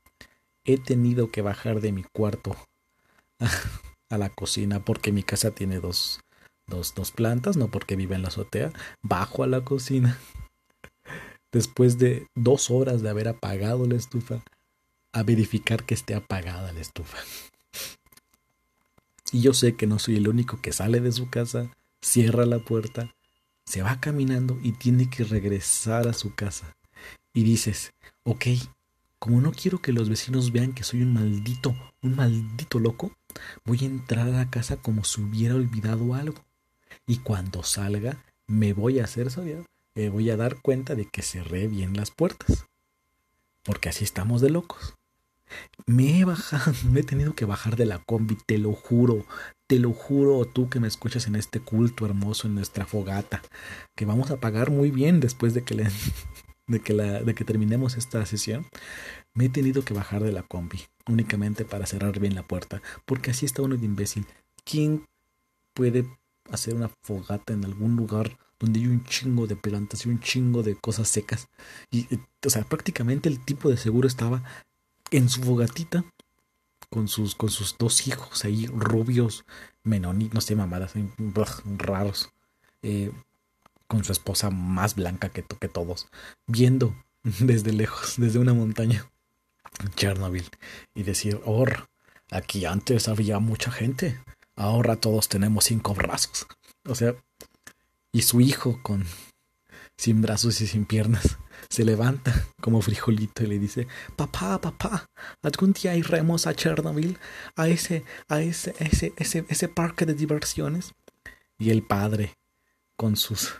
He 0.65 0.77
tenido 0.77 1.31
que 1.31 1.41
bajar 1.41 1.81
de 1.81 1.91
mi 1.91 2.03
cuarto 2.03 2.55
a, 4.09 4.17
la 4.17 4.29
cocina 4.29 4.83
porque 4.83 5.11
mi 5.11 5.23
casa 5.23 5.51
tiene 5.51 5.79
dos, 5.79 6.19
dos, 6.67 6.93
dos 6.93 7.11
plantas, 7.11 7.57
no 7.57 7.69
porque 7.69 7.95
vive 7.95 8.15
en 8.15 8.21
la 8.21 8.27
azotea. 8.27 8.71
Bajo 9.01 9.43
a 9.43 9.47
la 9.47 9.61
cocina 9.61 10.19
después 11.51 11.97
de 11.97 12.27
dos 12.35 12.69
horas 12.69 13.01
de 13.01 13.09
haber 13.09 13.29
apagado 13.29 13.87
la 13.87 13.95
estufa 13.95 14.43
a 15.13 15.23
verificar 15.23 15.85
que 15.85 15.93
esté 15.93 16.13
apagada 16.13 16.73
la 16.73 16.81
estufa. 16.81 17.17
Y 19.31 19.41
yo 19.41 19.53
sé 19.53 19.75
que 19.75 19.87
no 19.87 19.97
soy 19.97 20.17
el 20.17 20.27
único 20.27 20.61
que 20.61 20.73
sale 20.73 20.99
de 20.99 21.13
su 21.13 21.29
casa, 21.29 21.71
cierra 22.01 22.45
la 22.45 22.59
puerta, 22.59 23.15
se 23.65 23.81
va 23.81 23.99
caminando 24.01 24.59
y 24.61 24.73
tiene 24.73 25.09
que 25.09 25.23
regresar 25.23 26.07
a 26.07 26.13
su 26.13 26.35
casa. 26.35 26.75
Y 27.33 27.43
dices, 27.43 27.93
ok, 28.23 28.45
como 29.25 29.41
no 29.41 29.51
quiero 29.53 29.81
que 29.81 29.91
los 29.91 30.07
vecinos 30.07 30.51
vean 30.51 30.71
que 30.71 30.83
soy 30.83 31.01
un 31.01 31.11
maldito, 31.11 31.75
un 32.03 32.15
maldito 32.15 32.77
loco, 32.77 33.11
voy 33.65 33.79
a 33.81 33.85
entrar 33.85 34.27
a 34.27 34.29
la 34.29 34.51
casa 34.51 34.77
como 34.77 35.03
si 35.03 35.19
hubiera 35.19 35.55
olvidado 35.55 36.13
algo. 36.13 36.45
Y 37.07 37.17
cuando 37.17 37.63
salga, 37.63 38.23
me 38.45 38.73
voy 38.73 38.99
a 38.99 39.05
hacer 39.05 39.31
saber, 39.31 39.65
me 39.95 40.09
voy 40.09 40.29
a 40.29 40.37
dar 40.37 40.61
cuenta 40.61 40.93
de 40.93 41.09
que 41.09 41.23
cerré 41.23 41.67
bien 41.67 41.97
las 41.97 42.11
puertas. 42.11 42.65
Porque 43.63 43.89
así 43.89 44.03
estamos 44.03 44.41
de 44.41 44.51
locos. 44.51 44.93
Me 45.87 46.19
he 46.19 46.25
bajado, 46.25 46.71
me 46.91 46.99
he 46.99 47.03
tenido 47.03 47.33
que 47.33 47.45
bajar 47.45 47.77
de 47.77 47.87
la 47.87 47.97
combi, 47.97 48.37
te 48.45 48.59
lo 48.59 48.73
juro, 48.73 49.25
te 49.65 49.79
lo 49.79 49.91
juro, 49.91 50.45
tú 50.45 50.69
que 50.69 50.79
me 50.79 50.87
escuchas 50.87 51.25
en 51.25 51.35
este 51.35 51.59
culto 51.59 52.05
hermoso, 52.05 52.47
en 52.47 52.53
nuestra 52.53 52.85
fogata, 52.85 53.41
que 53.95 54.05
vamos 54.05 54.29
a 54.29 54.39
pagar 54.39 54.69
muy 54.69 54.91
bien 54.91 55.19
después 55.19 55.55
de 55.55 55.63
que, 55.63 55.73
le, 55.73 55.87
de 56.67 56.79
que, 56.79 56.93
la, 56.93 57.21
de 57.21 57.35
que 57.35 57.45
terminemos 57.45 57.95
esta 57.97 58.25
sesión. 58.25 58.65
Me 59.33 59.45
he 59.45 59.49
tenido 59.49 59.83
que 59.83 59.93
bajar 59.93 60.23
de 60.23 60.31
la 60.31 60.43
combi, 60.43 60.81
únicamente 61.07 61.65
para 61.65 61.85
cerrar 61.85 62.19
bien 62.19 62.35
la 62.35 62.43
puerta, 62.43 62.81
porque 63.05 63.31
así 63.31 63.45
está 63.45 63.61
uno 63.61 63.77
de 63.77 63.85
imbécil. 63.85 64.25
¿Quién 64.63 65.05
puede 65.73 66.05
hacer 66.51 66.75
una 66.75 66.89
fogata 67.03 67.53
en 67.53 67.65
algún 67.65 67.95
lugar 67.95 68.37
donde 68.59 68.79
hay 68.79 68.87
un 68.87 69.03
chingo 69.03 69.47
de 69.47 69.55
plantas 69.55 70.05
y 70.05 70.09
un 70.09 70.19
chingo 70.19 70.63
de 70.63 70.75
cosas 70.75 71.09
secas? 71.09 71.49
Y, 71.91 72.07
o 72.45 72.49
sea, 72.49 72.63
prácticamente 72.63 73.29
el 73.29 73.43
tipo 73.43 73.69
de 73.69 73.77
seguro 73.77 74.07
estaba 74.07 74.43
en 75.11 75.29
su 75.29 75.43
fogatita 75.43 76.05
con 76.89 77.07
sus, 77.07 77.35
con 77.35 77.49
sus 77.49 77.77
dos 77.77 78.07
hijos 78.07 78.45
ahí 78.45 78.67
rubios, 78.67 79.43
menonitos, 79.83 80.33
no 80.33 80.41
sé, 80.41 80.55
mamadas, 80.55 80.93
raros, 81.77 82.31
eh, 82.81 83.11
con 83.87 84.03
su 84.03 84.11
esposa 84.11 84.49
más 84.49 84.95
blanca 84.95 85.29
que, 85.29 85.43
que 85.43 85.67
todos, 85.67 86.07
viendo 86.47 86.95
desde 87.23 87.73
lejos, 87.73 88.15
desde 88.17 88.39
una 88.39 88.53
montaña, 88.53 89.09
Chernobyl, 89.95 90.49
y 90.93 91.03
decir, 91.03 91.41
oh, 91.45 91.65
aquí 92.31 92.65
antes 92.65 93.07
había 93.07 93.39
mucha 93.39 93.71
gente, 93.71 94.19
ahora 94.55 94.95
todos 94.95 95.29
tenemos 95.29 95.65
cinco 95.65 95.93
brazos. 95.93 96.47
O 96.87 96.95
sea, 96.95 97.15
y 98.11 98.21
su 98.21 98.41
hijo 98.41 98.79
con 98.81 99.05
sin 99.97 100.21
brazos 100.21 100.59
y 100.61 100.67
sin 100.67 100.85
piernas 100.85 101.37
se 101.69 101.85
levanta 101.85 102.47
como 102.61 102.81
frijolito 102.81 103.43
y 103.43 103.47
le 103.47 103.59
dice, 103.59 103.87
papá, 104.15 104.59
papá, 104.61 105.09
algún 105.41 105.73
día 105.73 105.95
iremos 105.95 106.47
a 106.47 106.53
Chernobyl, 106.53 107.17
a 107.55 107.67
ese, 107.67 108.03
a 108.27 108.41
ese, 108.41 108.75
ese, 108.79 109.13
ese, 109.17 109.45
ese 109.49 109.67
parque 109.67 110.05
de 110.05 110.13
diversiones. 110.13 110.93
Y 111.57 111.69
el 111.69 111.83
padre, 111.83 112.37
con 112.97 113.15
sus, 113.15 113.55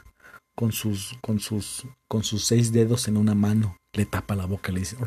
con 0.55 0.71
sus, 0.71 1.15
con 1.21 1.39
sus, 1.39 1.85
con 2.07 2.24
sus 2.24 2.45
seis 2.45 2.71
dedos 2.71 3.07
en 3.07 3.17
una 3.17 3.35
mano, 3.35 3.77
le 3.93 4.05
tapa 4.05 4.35
la 4.35 4.45
boca 4.45 4.71
y 4.71 4.75
le 4.75 4.79
dice, 4.79 4.97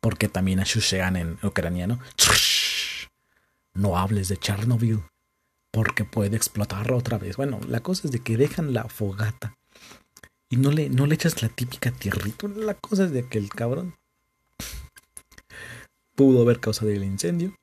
porque 0.00 0.28
también 0.28 0.60
ashushean 0.60 1.16
en 1.16 1.38
ucraniano, 1.42 2.00
no 3.74 3.98
hables 3.98 4.28
de 4.28 4.38
Chernobyl, 4.38 5.02
porque 5.70 6.04
puede 6.04 6.36
explotar 6.36 6.90
otra 6.92 7.18
vez. 7.18 7.36
Bueno, 7.36 7.60
la 7.68 7.80
cosa 7.80 8.08
es 8.08 8.12
de 8.12 8.20
que 8.20 8.36
dejan 8.36 8.72
la 8.72 8.84
fogata 8.84 9.56
y 10.48 10.56
no 10.56 10.70
le, 10.70 10.88
no 10.88 11.06
le 11.06 11.14
echas 11.14 11.42
la 11.42 11.48
típica 11.48 11.90
tierrita. 11.90 12.48
La 12.48 12.74
cosa 12.74 13.04
es 13.04 13.10
de 13.10 13.28
que 13.28 13.38
el 13.38 13.50
cabrón 13.50 13.94
pudo 16.14 16.42
haber 16.42 16.60
causado 16.60 16.90
el 16.90 17.04
incendio, 17.04 17.54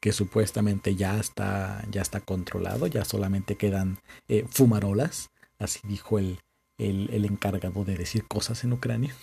que 0.00 0.12
supuestamente 0.12 0.94
ya 0.94 1.18
está, 1.18 1.84
ya 1.90 2.02
está 2.02 2.20
controlado, 2.20 2.86
ya 2.86 3.04
solamente 3.04 3.56
quedan 3.56 3.98
eh, 4.28 4.46
fumarolas, 4.48 5.30
así 5.58 5.80
dijo 5.84 6.18
el, 6.18 6.40
el, 6.78 7.10
el 7.12 7.24
encargado 7.24 7.84
de 7.84 7.96
decir 7.96 8.26
cosas 8.26 8.64
en 8.64 8.72
Ucrania. 8.72 9.14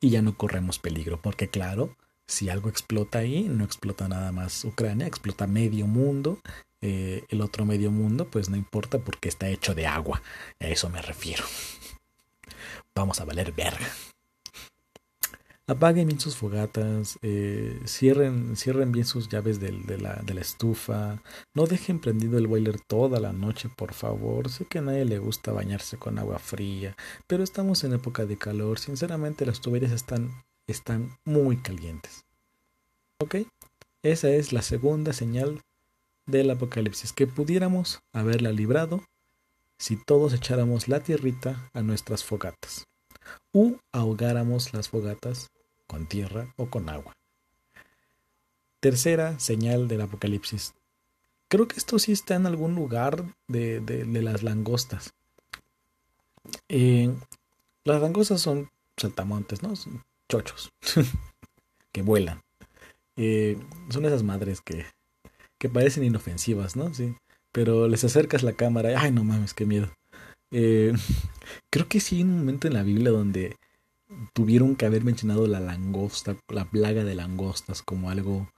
Y 0.00 0.10
ya 0.10 0.22
no 0.22 0.36
corremos 0.36 0.78
peligro, 0.78 1.20
porque 1.20 1.48
claro, 1.48 1.96
si 2.26 2.48
algo 2.48 2.68
explota 2.68 3.18
ahí, 3.18 3.48
no 3.48 3.64
explota 3.64 4.08
nada 4.08 4.32
más 4.32 4.64
Ucrania, 4.64 5.06
explota 5.06 5.46
medio 5.46 5.86
mundo. 5.86 6.40
Eh, 6.80 7.24
el 7.28 7.40
otro 7.40 7.64
medio 7.64 7.92
mundo, 7.92 8.28
pues 8.28 8.48
no 8.48 8.56
importa 8.56 8.98
porque 8.98 9.28
está 9.28 9.48
hecho 9.48 9.74
de 9.74 9.86
agua. 9.86 10.22
A 10.58 10.66
eso 10.66 10.88
me 10.88 11.00
refiero. 11.00 11.44
Vamos 12.94 13.20
a 13.20 13.24
valer 13.24 13.52
verga. 13.52 13.86
Apaguen 15.68 16.08
bien 16.08 16.20
sus 16.20 16.36
fogatas, 16.36 17.18
eh, 17.22 17.80
cierren, 17.86 18.56
cierren 18.56 18.90
bien 18.90 19.06
sus 19.06 19.28
llaves 19.28 19.60
de, 19.60 19.70
la, 19.98 20.22
estufa, 20.40 21.22
no 21.54 21.66
dejen 21.66 22.00
prendido 22.00 22.36
el 22.36 22.48
boiler 22.48 22.80
toda 22.80 23.20
la 23.20 23.32
noche, 23.32 23.68
por 23.68 23.94
favor. 23.94 24.50
Sé 24.50 24.64
que 24.64 24.78
a 24.78 24.82
nadie 24.82 25.04
le 25.04 25.18
gusta 25.18 25.52
bañarse 25.52 25.96
con 25.98 26.18
agua 26.18 26.38
fría, 26.38 26.96
pero 27.26 27.44
estamos 27.44 27.84
en 27.84 27.92
época 27.92 28.26
de 28.26 28.36
calor. 28.36 28.78
Sinceramente, 28.80 29.46
las 29.46 29.60
tuberías 29.60 29.92
están 29.92 30.32
están 30.66 31.16
muy 31.24 31.56
calientes. 31.56 32.24
¿Ok? 33.20 33.36
Esa 34.02 34.30
es 34.30 34.52
la 34.52 34.62
segunda 34.62 35.12
señal 35.12 35.62
del 36.26 36.50
apocalipsis, 36.50 37.12
que 37.12 37.26
pudiéramos 37.26 38.00
haberla 38.12 38.52
librado 38.52 39.04
si 39.78 39.96
todos 39.96 40.32
echáramos 40.32 40.88
la 40.88 41.00
tierrita 41.00 41.68
a 41.72 41.82
nuestras 41.82 42.24
fogatas, 42.24 42.86
u 43.52 43.76
ahogáramos 43.92 44.72
las 44.72 44.88
fogatas 44.88 45.50
con 45.86 46.06
tierra 46.06 46.52
o 46.56 46.70
con 46.70 46.88
agua. 46.88 47.12
Tercera 48.80 49.38
señal 49.38 49.88
del 49.88 50.00
apocalipsis. 50.00 50.74
Creo 51.48 51.68
que 51.68 51.76
esto 51.76 51.98
sí 51.98 52.12
está 52.12 52.34
en 52.34 52.46
algún 52.46 52.74
lugar 52.74 53.24
de, 53.46 53.80
las 54.22 54.42
langostas. 54.42 55.12
Eh, 56.68 57.14
las 57.84 58.00
langostas 58.00 58.40
son 58.40 58.70
saltamontes, 58.96 59.62
¿no? 59.62 59.74
chochos 60.28 60.72
que 61.92 62.02
vuelan. 62.02 62.40
Eh, 63.16 63.58
son 63.90 64.06
esas 64.06 64.22
madres 64.22 64.62
que, 64.62 64.86
que 65.58 65.68
parecen 65.68 66.04
inofensivas, 66.04 66.74
¿no? 66.74 66.92
Sí. 66.94 67.14
Pero 67.52 67.86
les 67.86 68.02
acercas 68.02 68.42
la 68.42 68.54
cámara 68.54 68.92
y, 68.92 68.94
ay, 68.94 69.12
no 69.12 69.24
mames, 69.24 69.52
qué 69.52 69.66
miedo. 69.66 69.90
Eh, 70.52 70.92
creo 71.70 71.88
que 71.88 72.00
sí 72.00 72.16
hay 72.16 72.22
un 72.22 72.38
momento 72.38 72.68
en 72.68 72.74
la 72.74 72.82
Biblia 72.82 73.10
donde 73.10 73.56
tuvieron 74.34 74.76
que 74.76 74.86
haber 74.86 75.04
mencionado 75.04 75.46
la 75.46 75.60
langosta, 75.60 76.36
la 76.48 76.66
plaga 76.66 77.04
de 77.04 77.14
langostas 77.14 77.82
como 77.82 78.10
algo, 78.10 78.50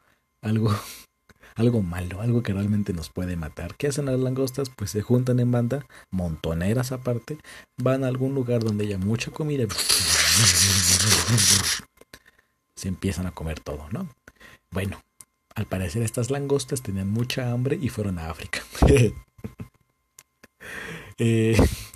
algo, 0.42 0.74
algo 1.54 1.82
malo, 1.82 2.20
algo 2.20 2.42
que 2.42 2.52
realmente 2.52 2.92
nos 2.92 3.08
puede 3.08 3.36
matar. 3.36 3.76
¿Qué 3.76 3.86
hacen 3.86 4.06
las 4.06 4.18
langostas? 4.18 4.70
Pues 4.70 4.90
se 4.90 5.02
juntan 5.02 5.38
en 5.40 5.52
banda, 5.52 5.86
montoneras 6.10 6.92
aparte, 6.92 7.38
van 7.78 8.04
a 8.04 8.08
algún 8.08 8.34
lugar 8.34 8.62
donde 8.64 8.84
haya 8.84 8.98
mucha 8.98 9.30
comida 9.30 9.66
se 12.76 12.88
empiezan 12.88 13.26
a 13.26 13.30
comer 13.30 13.60
todo, 13.60 13.86
¿no? 13.92 14.08
Bueno, 14.70 15.00
al 15.54 15.66
parecer 15.66 16.02
estas 16.02 16.30
langostas 16.30 16.82
tenían 16.82 17.08
mucha 17.08 17.52
hambre 17.52 17.78
y 17.80 17.88
fueron 17.88 18.18
a 18.18 18.28
África. 18.28 18.60
Eh, 21.18 21.56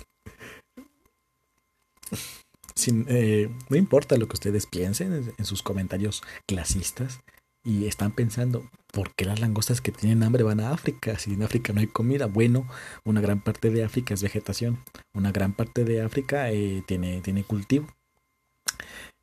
eh, 3.07 3.49
no 3.69 3.77
importa 3.77 4.17
lo 4.17 4.27
que 4.27 4.35
ustedes 4.35 4.65
piensen 4.65 5.33
en 5.37 5.45
sus 5.45 5.63
comentarios 5.63 6.23
clasistas 6.45 7.21
y 7.63 7.85
están 7.85 8.11
pensando, 8.11 8.69
¿por 8.91 9.13
qué 9.15 9.25
las 9.25 9.41
langostas 9.41 9.81
que 9.81 9.91
tienen 9.91 10.23
hambre 10.23 10.43
van 10.43 10.61
a 10.61 10.71
África? 10.71 11.19
Si 11.19 11.33
en 11.33 11.43
África 11.43 11.73
no 11.73 11.81
hay 11.81 11.87
comida, 11.87 12.27
bueno, 12.27 12.67
una 13.03 13.21
gran 13.21 13.41
parte 13.41 13.69
de 13.69 13.83
África 13.83 14.13
es 14.13 14.23
vegetación, 14.23 14.79
una 15.13 15.31
gran 15.31 15.53
parte 15.53 15.83
de 15.83 16.01
África 16.01 16.51
eh, 16.51 16.83
tiene, 16.87 17.21
tiene 17.21 17.43
cultivo. 17.43 17.87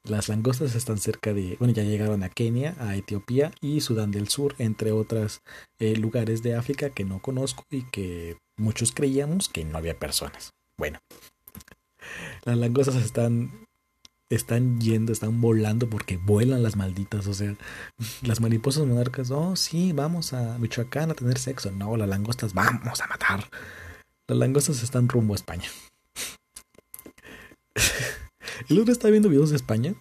Las 0.04 0.28
langostas 0.28 0.76
están 0.76 0.98
cerca 0.98 1.32
de, 1.32 1.56
bueno, 1.58 1.74
ya 1.74 1.82
llegaron 1.82 2.22
a 2.22 2.28
Kenia, 2.28 2.76
a 2.78 2.94
Etiopía 2.94 3.50
y 3.60 3.80
Sudán 3.80 4.12
del 4.12 4.28
Sur, 4.28 4.54
entre 4.58 4.92
otros 4.92 5.40
lugares 5.80 6.44
de 6.44 6.54
África 6.54 6.90
que 6.90 7.04
no 7.04 7.20
conozco 7.20 7.64
y 7.70 7.82
que 7.90 8.36
muchos 8.56 8.92
creíamos 8.92 9.48
que 9.48 9.64
no 9.64 9.78
había 9.78 9.98
personas. 9.98 10.54
Bueno, 10.76 11.00
las 12.44 12.56
langostas 12.56 12.96
están 12.96 13.66
están 14.28 14.80
yendo, 14.80 15.12
están 15.12 15.40
volando 15.40 15.88
porque 15.88 16.16
vuelan 16.16 16.62
las 16.62 16.76
malditas, 16.76 17.26
o 17.26 17.34
sea, 17.34 17.54
las 18.22 18.40
mariposas 18.40 18.86
monarcas, 18.86 19.30
oh 19.30 19.56
sí, 19.56 19.92
vamos 19.92 20.32
a 20.32 20.58
Michoacán 20.58 21.10
a 21.10 21.14
tener 21.14 21.38
sexo, 21.38 21.70
no, 21.70 21.96
las 21.96 22.08
langostas, 22.08 22.54
vamos 22.54 23.00
a 23.00 23.06
matar. 23.06 23.48
Las 24.26 24.38
langostas 24.38 24.82
están 24.82 25.08
rumbo 25.08 25.34
a 25.34 25.36
España. 25.36 25.68
El 28.68 28.80
otro 28.80 28.92
está 28.92 29.08
viendo 29.08 29.28
videos 29.28 29.50
de 29.50 29.56
España. 29.56 29.94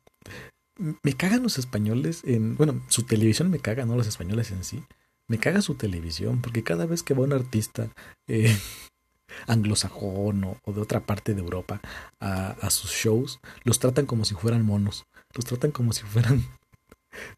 Me 0.78 1.14
cagan 1.14 1.44
los 1.44 1.58
españoles 1.58 2.22
en. 2.26 2.58
Bueno, 2.58 2.82
su 2.90 3.04
televisión 3.04 3.50
me 3.50 3.60
caga, 3.60 3.86
no 3.86 3.96
los 3.96 4.08
españoles 4.08 4.52
en 4.52 4.64
sí. 4.64 4.84
Me 5.28 5.40
caga 5.40 5.62
su 5.62 5.76
televisión, 5.76 6.42
porque 6.42 6.64
cada 6.64 6.86
vez 6.86 7.02
que 7.04 7.14
va 7.14 7.24
un 7.24 7.34
artista 7.34 7.90
eh, 8.28 8.56
anglosajón 9.48 10.44
o, 10.44 10.74
de 10.74 10.82
otra 10.82 11.02
parte 11.02 11.34
de 11.34 11.42
Europa 11.42 11.82
a, 12.20 12.70
sus 12.70 12.92
shows, 12.92 13.40
los 13.64 13.80
tratan 13.80 14.06
como 14.06 14.26
si 14.26 14.36
fueran 14.36 14.66
monos. 14.66 15.06
Los 15.34 15.46
tratan 15.46 15.72
como 15.72 15.94
si 15.94 16.04
fueran 16.04 16.46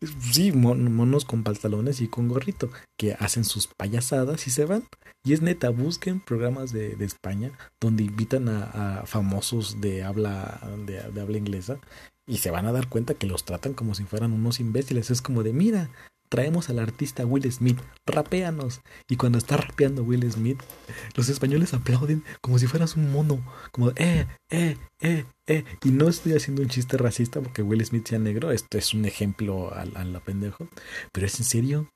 sí, 0.32 0.52
monos 0.52 1.26
con 1.26 1.44
pantalones 1.44 2.02
y 2.02 2.08
con 2.08 2.28
gorrito, 2.28 2.70
que 2.98 3.14
hacen 3.14 3.44
sus 3.44 3.68
payasadas 3.68 4.48
y 4.48 4.52
se 4.52 4.66
van. 4.66 4.84
Y 5.24 5.34
es 5.34 5.42
neta, 5.42 5.70
busquen 5.70 6.20
programas 6.20 6.72
de, 6.72 6.94
España 7.04 7.52
donde 7.82 8.04
invitan 8.04 8.50
a, 8.50 9.04
famosos 9.06 9.82
de 9.82 10.04
habla, 10.04 10.62
de, 10.86 11.00
habla 11.22 11.38
inglesa 11.38 11.80
y 12.28 12.38
se 12.38 12.52
van 12.52 12.66
a 12.66 12.72
dar 12.72 12.90
cuenta 12.90 13.14
que 13.14 13.28
los 13.28 13.46
tratan 13.46 13.74
como 13.74 13.96
si 13.96 14.04
fueran 14.04 14.34
unos 14.34 14.60
imbéciles. 14.60 15.12
Es 15.12 15.22
como 15.22 15.44
de, 15.44 15.54
mira, 15.54 15.90
traemos 16.30 16.70
al 16.70 16.80
artista 16.80 17.26
Will 17.26 17.52
Smith, 17.52 17.80
rapéanos. 18.06 18.82
Y 19.08 19.16
cuando 19.16 19.38
está 19.38 19.58
rapeando 19.58 20.04
Will 20.04 20.30
Smith, 20.32 20.62
los 21.16 21.30
españoles 21.30 21.74
aplauden 21.74 22.24
como 22.42 22.60
si 22.60 22.68
fueras 22.68 22.96
un 22.96 23.12
mono, 23.12 23.44
como, 23.72 23.92
eh, 23.96 24.28
eh, 24.50 24.78
eh, 25.02 25.26
eh. 25.48 25.64
Y 25.84 25.90
no 25.90 26.08
estoy 26.08 26.34
haciendo 26.34 26.62
un 26.62 26.70
chiste 26.70 26.98
racista 26.98 27.42
porque 27.42 27.62
Will 27.62 27.86
Smith 27.86 28.08
sea 28.08 28.20
negro, 28.20 28.52
esto 28.52 28.78
es 28.78 28.94
un 28.94 29.06
ejemplo 29.06 29.74
a, 29.74 29.86
la 29.86 30.20
pendejo, 30.20 30.68
pero 31.12 31.26
es 31.26 31.40
en 31.40 31.46
serio. 31.46 31.92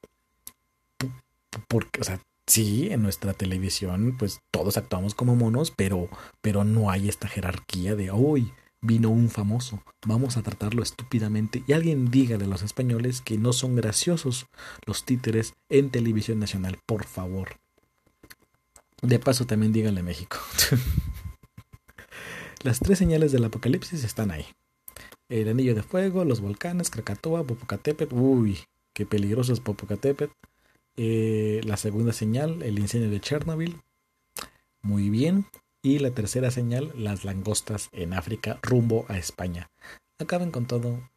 Porque, 1.67 1.99
o 1.99 2.03
sea, 2.03 2.21
sí, 2.47 2.89
en 2.91 3.01
nuestra 3.01 3.33
televisión, 3.33 4.15
pues 4.17 4.39
todos 4.51 4.77
actuamos 4.77 5.15
como 5.15 5.35
monos, 5.35 5.71
pero, 5.71 6.09
pero 6.41 6.63
no 6.63 6.89
hay 6.89 7.09
esta 7.09 7.27
jerarquía 7.27 7.95
de, 7.95 8.11
hoy 8.11 8.53
vino 8.81 9.09
un 9.09 9.29
famoso, 9.29 9.83
vamos 10.05 10.37
a 10.37 10.41
tratarlo 10.41 10.81
estúpidamente 10.81 11.63
y 11.67 11.73
alguien 11.73 12.09
dígale 12.09 12.45
a 12.45 12.47
los 12.47 12.63
españoles 12.63 13.21
que 13.21 13.37
no 13.37 13.53
son 13.53 13.75
graciosos 13.75 14.47
los 14.85 15.05
títeres 15.05 15.53
en 15.69 15.91
televisión 15.91 16.39
nacional, 16.39 16.79
por 16.85 17.05
favor. 17.05 17.57
De 19.01 19.19
paso 19.19 19.45
también 19.45 19.73
díganle 19.73 20.01
a 20.01 20.03
México. 20.03 20.37
Las 22.63 22.79
tres 22.79 22.99
señales 22.99 23.31
del 23.31 23.43
apocalipsis 23.43 24.03
están 24.03 24.29
ahí. 24.29 24.45
El 25.29 25.47
anillo 25.47 25.73
de 25.73 25.81
fuego, 25.81 26.25
los 26.25 26.41
volcanes, 26.41 26.91
Krakatoa, 26.91 27.43
Popocatépetl. 27.43 28.13
Uy, 28.13 28.59
qué 28.93 29.07
peligroso 29.07 29.53
es 29.53 29.59
Popocatépetl. 29.59 30.31
Eh, 30.97 31.61
la 31.63 31.77
segunda 31.77 32.13
señal, 32.13 32.61
el 32.61 32.77
incendio 32.77 33.09
de 33.09 33.19
Chernobyl. 33.19 33.81
Muy 34.83 35.09
bien. 35.09 35.45
Y 35.83 35.99
la 35.99 36.11
tercera 36.11 36.51
señal, 36.51 36.91
las 36.95 37.25
langostas 37.25 37.89
en 37.91 38.13
África 38.13 38.59
rumbo 38.61 39.05
a 39.07 39.17
España. 39.17 39.69
Acaben 40.19 40.51
con 40.51 40.67
todo. 40.67 41.09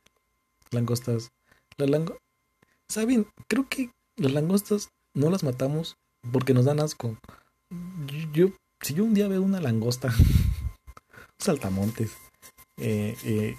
Langostas. 0.71 1.33
Las 1.77 1.91
lango 1.91 2.17
¿Saben? 2.89 3.27
Creo 3.49 3.69
que 3.69 3.91
las 4.17 4.33
langostas 4.33 4.91
no 5.15 5.31
las 5.31 5.43
matamos 5.43 5.97
porque 6.33 6.55
nos 6.55 6.65
dan 6.65 6.81
asco. 6.81 7.19
Yo, 8.33 8.49
si 8.81 8.95
yo 8.95 9.05
un 9.05 9.15
día 9.15 9.29
veo 9.29 9.43
una 9.43 9.61
langosta, 9.61 10.15
saltamontes, 11.39 12.13
eh, 12.77 13.17
eh, 13.25 13.57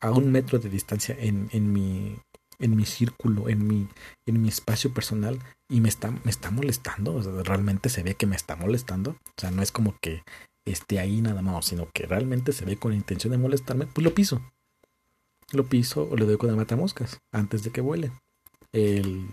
a 0.00 0.10
un 0.10 0.30
metro 0.30 0.58
de 0.58 0.68
distancia 0.68 1.16
en, 1.18 1.48
en 1.52 1.72
mi 1.72 2.16
en 2.58 2.76
mi 2.76 2.84
círculo, 2.84 3.48
en 3.48 3.66
mi, 3.66 3.88
en 4.26 4.42
mi 4.42 4.48
espacio 4.48 4.92
personal 4.92 5.38
y 5.68 5.80
me 5.80 5.88
está, 5.88 6.10
me 6.10 6.30
está 6.30 6.50
molestando, 6.50 7.20
realmente 7.42 7.88
se 7.88 8.02
ve 8.02 8.14
que 8.14 8.26
me 8.26 8.36
está 8.36 8.56
molestando, 8.56 9.10
o 9.10 9.40
sea, 9.40 9.50
no 9.50 9.62
es 9.62 9.72
como 9.72 9.96
que 10.00 10.22
esté 10.64 10.98
ahí 10.98 11.20
nada 11.20 11.42
más, 11.42 11.66
sino 11.66 11.88
que 11.92 12.06
realmente 12.06 12.52
se 12.52 12.64
ve 12.64 12.76
con 12.76 12.92
intención 12.92 13.30
de 13.30 13.38
molestarme, 13.38 13.86
pues 13.86 14.04
lo 14.04 14.14
piso. 14.14 14.42
Lo 15.52 15.66
piso 15.66 16.08
o 16.10 16.16
le 16.16 16.26
doy 16.26 16.36
con 16.36 16.50
el 16.50 16.56
matamoscas 16.56 17.20
antes 17.32 17.62
de 17.62 17.70
que 17.70 17.80
vuele. 17.80 18.12
El, 18.72 19.26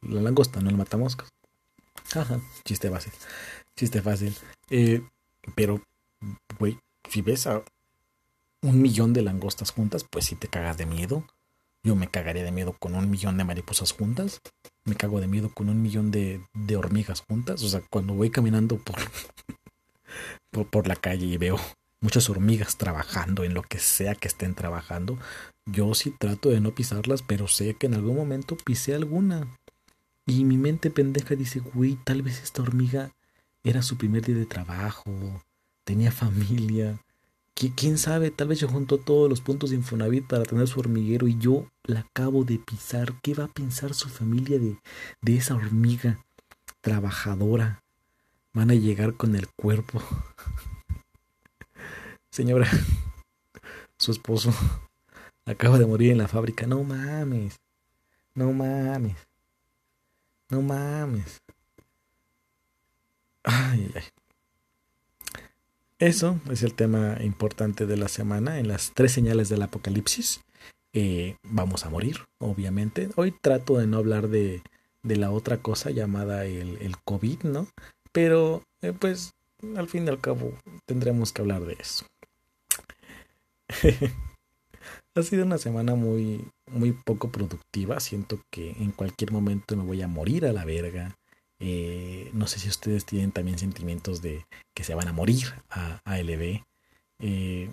la 0.00 0.20
langosta, 0.20 0.60
no 0.60 0.68
el 0.68 0.76
matamoscas. 0.76 1.28
Ajá, 2.14 2.40
chiste 2.64 2.90
fácil. 2.90 3.12
Chiste 3.76 4.02
fácil. 4.02 4.34
Eh, 4.68 5.02
pero, 5.54 5.80
güey, 6.58 6.78
si 7.08 7.22
ves 7.22 7.46
a 7.46 7.62
un 8.62 8.82
millón 8.82 9.12
de 9.12 9.22
langostas 9.22 9.70
juntas, 9.70 10.04
pues 10.10 10.26
si 10.26 10.34
te 10.34 10.48
cagas 10.48 10.76
de 10.76 10.86
miedo. 10.86 11.24
Yo 11.82 11.96
me 11.96 12.08
cagaría 12.08 12.44
de 12.44 12.52
miedo 12.52 12.74
con 12.78 12.94
un 12.94 13.10
millón 13.10 13.38
de 13.38 13.44
mariposas 13.44 13.92
juntas. 13.92 14.40
Me 14.84 14.94
cago 14.94 15.20
de 15.20 15.28
miedo 15.28 15.50
con 15.52 15.68
un 15.68 15.80
millón 15.80 16.10
de, 16.10 16.42
de 16.52 16.76
hormigas 16.76 17.22
juntas. 17.22 17.62
O 17.62 17.68
sea, 17.68 17.82
cuando 17.90 18.14
voy 18.14 18.30
caminando 18.30 18.76
por, 18.78 18.96
por, 20.50 20.68
por, 20.68 20.86
la 20.88 20.96
calle 20.96 21.26
y 21.26 21.36
veo 21.38 21.58
muchas 22.00 22.28
hormigas 22.28 22.76
trabajando 22.76 23.44
en 23.44 23.54
lo 23.54 23.62
que 23.62 23.78
sea 23.78 24.14
que 24.14 24.28
estén 24.28 24.54
trabajando, 24.54 25.18
yo 25.66 25.94
sí 25.94 26.10
trato 26.18 26.50
de 26.50 26.60
no 26.60 26.74
pisarlas, 26.74 27.22
pero 27.22 27.48
sé 27.48 27.74
que 27.74 27.86
en 27.86 27.94
algún 27.94 28.16
momento 28.16 28.56
pisé 28.56 28.94
alguna. 28.94 29.56
Y 30.26 30.44
mi 30.44 30.58
mente 30.58 30.90
pendeja 30.90 31.34
dice, 31.34 31.60
güey, 31.60 31.96
tal 32.04 32.22
vez 32.22 32.42
esta 32.42 32.62
hormiga 32.62 33.12
era 33.64 33.82
su 33.82 33.96
primer 33.96 34.24
día 34.24 34.36
de 34.36 34.46
trabajo, 34.46 35.42
tenía 35.84 36.12
familia, 36.12 37.00
quién 37.68 37.98
sabe, 37.98 38.30
tal 38.30 38.48
vez 38.48 38.58
yo 38.58 38.68
junto 38.68 38.96
todos 38.96 39.28
los 39.28 39.42
puntos 39.42 39.68
de 39.68 39.76
Infonavit 39.76 40.26
para 40.26 40.44
tener 40.44 40.66
su 40.66 40.80
hormiguero 40.80 41.28
y 41.28 41.36
yo 41.36 41.66
la 41.84 42.00
acabo 42.00 42.42
de 42.42 42.58
pisar. 42.58 43.12
¿Qué 43.20 43.34
va 43.34 43.44
a 43.44 43.48
pensar 43.48 43.92
su 43.92 44.08
familia 44.08 44.58
de, 44.58 44.78
de 45.20 45.36
esa 45.36 45.54
hormiga 45.54 46.24
trabajadora? 46.80 47.82
Van 48.54 48.70
a 48.70 48.74
llegar 48.74 49.12
con 49.12 49.36
el 49.36 49.46
cuerpo. 49.48 50.02
Señora, 52.30 52.70
su 53.98 54.12
esposo 54.12 54.54
acaba 55.44 55.78
de 55.78 55.84
morir 55.84 56.12
en 56.12 56.18
la 56.18 56.28
fábrica. 56.28 56.66
No 56.66 56.82
mames. 56.82 57.60
No 58.34 58.54
mames. 58.54 59.18
No 60.48 60.62
mames. 60.62 61.42
Ay, 63.44 63.92
ay. 63.94 64.19
Eso 66.00 66.40
es 66.50 66.62
el 66.62 66.72
tema 66.72 67.18
importante 67.20 67.84
de 67.84 67.98
la 67.98 68.08
semana 68.08 68.58
en 68.58 68.68
las 68.68 68.92
tres 68.94 69.12
señales 69.12 69.50
del 69.50 69.60
apocalipsis. 69.60 70.40
Eh, 70.94 71.36
vamos 71.42 71.84
a 71.84 71.90
morir, 71.90 72.20
obviamente. 72.38 73.10
Hoy 73.16 73.32
trato 73.32 73.76
de 73.76 73.86
no 73.86 73.98
hablar 73.98 74.28
de, 74.28 74.62
de 75.02 75.16
la 75.16 75.30
otra 75.30 75.58
cosa 75.58 75.90
llamada 75.90 76.46
el, 76.46 76.78
el 76.80 76.96
COVID, 77.04 77.42
¿no? 77.42 77.68
Pero, 78.12 78.62
eh, 78.80 78.94
pues, 78.98 79.34
al 79.76 79.88
fin 79.88 80.06
y 80.06 80.08
al 80.08 80.22
cabo, 80.22 80.54
tendremos 80.86 81.34
que 81.34 81.42
hablar 81.42 81.66
de 81.66 81.74
eso. 81.78 82.06
ha 85.14 85.22
sido 85.22 85.44
una 85.44 85.58
semana 85.58 85.96
muy, 85.96 86.48
muy 86.66 86.92
poco 86.92 87.30
productiva. 87.30 88.00
Siento 88.00 88.40
que 88.50 88.70
en 88.70 88.92
cualquier 88.92 89.32
momento 89.32 89.76
me 89.76 89.84
voy 89.84 90.00
a 90.00 90.08
morir 90.08 90.46
a 90.46 90.54
la 90.54 90.64
verga. 90.64 91.14
Eh, 91.60 92.30
no 92.32 92.46
sé 92.46 92.58
si 92.58 92.68
ustedes 92.68 93.04
tienen 93.04 93.32
también 93.32 93.58
sentimientos 93.58 94.22
de 94.22 94.46
que 94.74 94.82
se 94.82 94.94
van 94.94 95.08
a 95.08 95.12
morir 95.12 95.54
a, 95.70 96.00
LB. 96.06 96.64
Eh, 97.20 97.70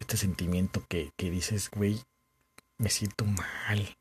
este 0.00 0.16
sentimiento 0.16 0.84
que, 0.88 1.10
que 1.16 1.30
dices, 1.30 1.70
güey, 1.70 2.00
me 2.78 2.90
siento 2.90 3.24
mal. 3.24 3.96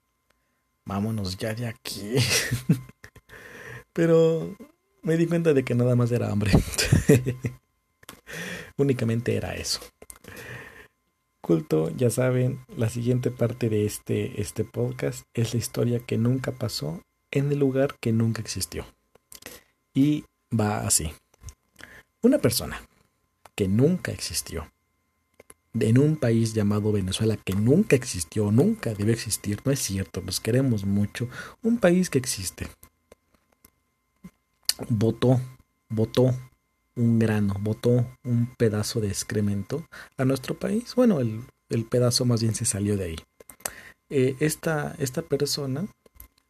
Vámonos 0.86 1.38
ya 1.38 1.54
de 1.54 1.68
aquí. 1.68 2.16
Pero 3.94 4.56
me 5.04 5.18
di 5.18 5.28
cuenta 5.28 5.54
de 5.54 5.64
que 5.64 5.76
nada 5.76 5.96
más 5.96 6.12
era 6.12 6.32
hambre. 6.32 6.52
Únicamente 8.78 9.36
era 9.36 9.54
eso. 9.56 9.80
Culto, 11.42 11.90
ya 11.96 12.10
saben, 12.10 12.66
la 12.76 12.90
siguiente 12.90 13.30
parte 13.30 13.70
de 13.70 13.86
este, 13.86 14.42
este 14.42 14.64
podcast 14.64 15.26
es 15.34 15.54
la 15.54 15.60
historia 15.60 16.00
que 16.00 16.18
nunca 16.18 16.54
pasó 16.54 17.02
en 17.32 17.52
el 17.52 17.60
lugar 17.60 17.96
que 18.00 18.14
nunca 18.14 18.42
existió. 18.42 18.86
Y 19.94 20.26
va 20.58 20.86
así. 20.86 21.12
Una 22.22 22.40
persona 22.40 22.82
que 23.56 23.68
nunca 23.68 24.12
existió 24.12 24.72
en 25.80 25.98
un 25.98 26.18
país 26.18 26.54
llamado 26.54 26.92
Venezuela 26.92 27.38
que 27.38 27.54
nunca 27.54 27.96
existió, 27.96 28.52
nunca 28.52 28.94
debe 28.94 29.14
existir, 29.14 29.60
no 29.66 29.72
es 29.72 29.80
cierto, 29.80 30.22
nos 30.22 30.40
queremos 30.40 30.86
mucho, 30.86 31.28
un 31.64 31.78
país 31.78 32.10
que 32.10 32.20
existe, 32.20 32.68
votó, 34.90 35.42
votó 35.90 36.36
un 36.96 37.20
grano, 37.20 37.56
votó 37.60 38.06
un 38.24 38.54
pedazo 38.56 39.02
de 39.02 39.08
excremento 39.08 39.88
a 40.18 40.26
nuestro 40.26 40.58
país. 40.58 40.94
Bueno, 40.96 41.20
el, 41.20 41.44
el 41.70 41.86
pedazo 41.86 42.26
más 42.26 42.42
bien 42.42 42.54
se 42.54 42.66
salió 42.66 42.98
de 42.98 43.06
ahí. 43.06 43.16
Eh, 44.10 44.36
esta, 44.40 44.96
esta 45.00 45.24
persona 45.24 45.88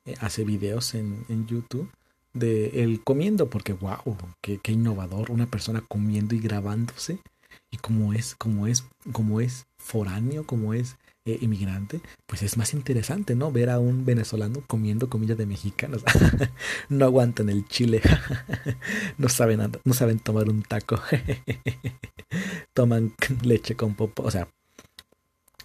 eh, 0.06 0.16
hace 0.20 0.44
videos 0.44 0.96
en, 0.96 1.26
en, 1.30 1.48
YouTube 1.48 1.90
de 2.34 2.84
él 2.84 3.02
comiendo, 3.04 3.50
porque 3.50 3.74
wow, 3.74 4.18
qué, 4.42 4.60
qué, 4.62 4.72
innovador, 4.72 5.32
una 5.32 5.48
persona 5.48 5.84
comiendo 5.88 6.36
y 6.36 6.40
grabándose, 6.40 7.20
y 7.72 7.78
como 7.78 8.14
es, 8.14 8.36
como 8.36 8.68
es, 8.68 8.86
como 9.12 9.42
es 9.42 9.66
foráneo, 9.78 10.46
como 10.46 10.74
es 10.74 10.96
eh, 11.26 11.38
inmigrante, 11.40 12.02
pues 12.26 12.44
es 12.44 12.58
más 12.58 12.74
interesante, 12.74 13.34
¿no? 13.34 13.50
Ver 13.50 13.70
a 13.70 13.80
un 13.80 14.04
venezolano 14.04 14.62
comiendo 14.68 15.10
comida 15.10 15.36
de 15.36 15.46
mexicanos. 15.46 16.04
no 16.90 17.06
aguantan 17.06 17.48
el 17.48 17.66
chile. 17.66 18.02
no 19.18 19.30
saben 19.30 19.72
no 19.86 19.94
saben 19.94 20.20
tomar 20.20 20.50
un 20.50 20.64
taco. 20.64 21.00
Toman 22.74 23.14
leche 23.42 23.76
con 23.76 23.96
popo, 23.96 24.24
o 24.24 24.32
sea, 24.32 24.50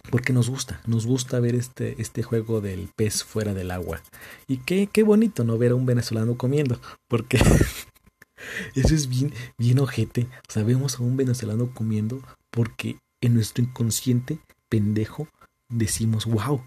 porque 0.09 0.33
nos 0.33 0.49
gusta, 0.49 0.81
nos 0.85 1.05
gusta 1.05 1.39
ver 1.39 1.55
este, 1.55 2.01
este 2.01 2.23
juego 2.23 2.61
del 2.61 2.89
pez 2.95 3.23
fuera 3.23 3.53
del 3.53 3.71
agua. 3.71 4.01
Y 4.47 4.57
qué, 4.57 4.89
qué 4.91 5.03
bonito 5.03 5.43
no 5.43 5.57
ver 5.57 5.71
a 5.71 5.75
un 5.75 5.85
venezolano 5.85 6.37
comiendo, 6.37 6.79
porque 7.07 7.37
eso 8.75 8.95
es 8.95 9.07
bien, 9.07 9.33
bien 9.57 9.79
ojete. 9.79 10.27
O 10.47 10.51
sea, 10.51 10.63
vemos 10.63 10.99
a 10.99 11.03
un 11.03 11.17
venezolano 11.17 11.73
comiendo 11.73 12.21
porque 12.49 12.97
en 13.21 13.35
nuestro 13.35 13.63
inconsciente 13.63 14.39
pendejo 14.67 15.27
decimos, 15.69 16.25
wow, 16.25 16.61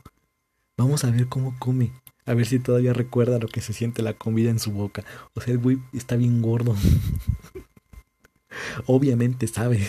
vamos 0.79 1.05
a 1.05 1.11
ver 1.11 1.29
cómo 1.29 1.57
come. 1.59 1.93
A 2.25 2.35
ver 2.35 2.47
si 2.47 2.61
todavía 2.61 2.93
recuerda 2.93 3.41
lo 3.41 3.49
que 3.49 3.61
se 3.61 3.73
siente 3.73 4.03
la 4.03 4.15
comida 4.15 4.51
en 4.51 4.61
su 4.61 4.71
boca. 4.71 5.05
O 5.35 5.41
sea, 5.41 5.53
el 5.53 5.59
güey 5.59 5.81
está 5.93 6.15
bien 6.15 6.41
gordo. 6.41 6.77
Obviamente 8.87 9.49
sabe 9.49 9.89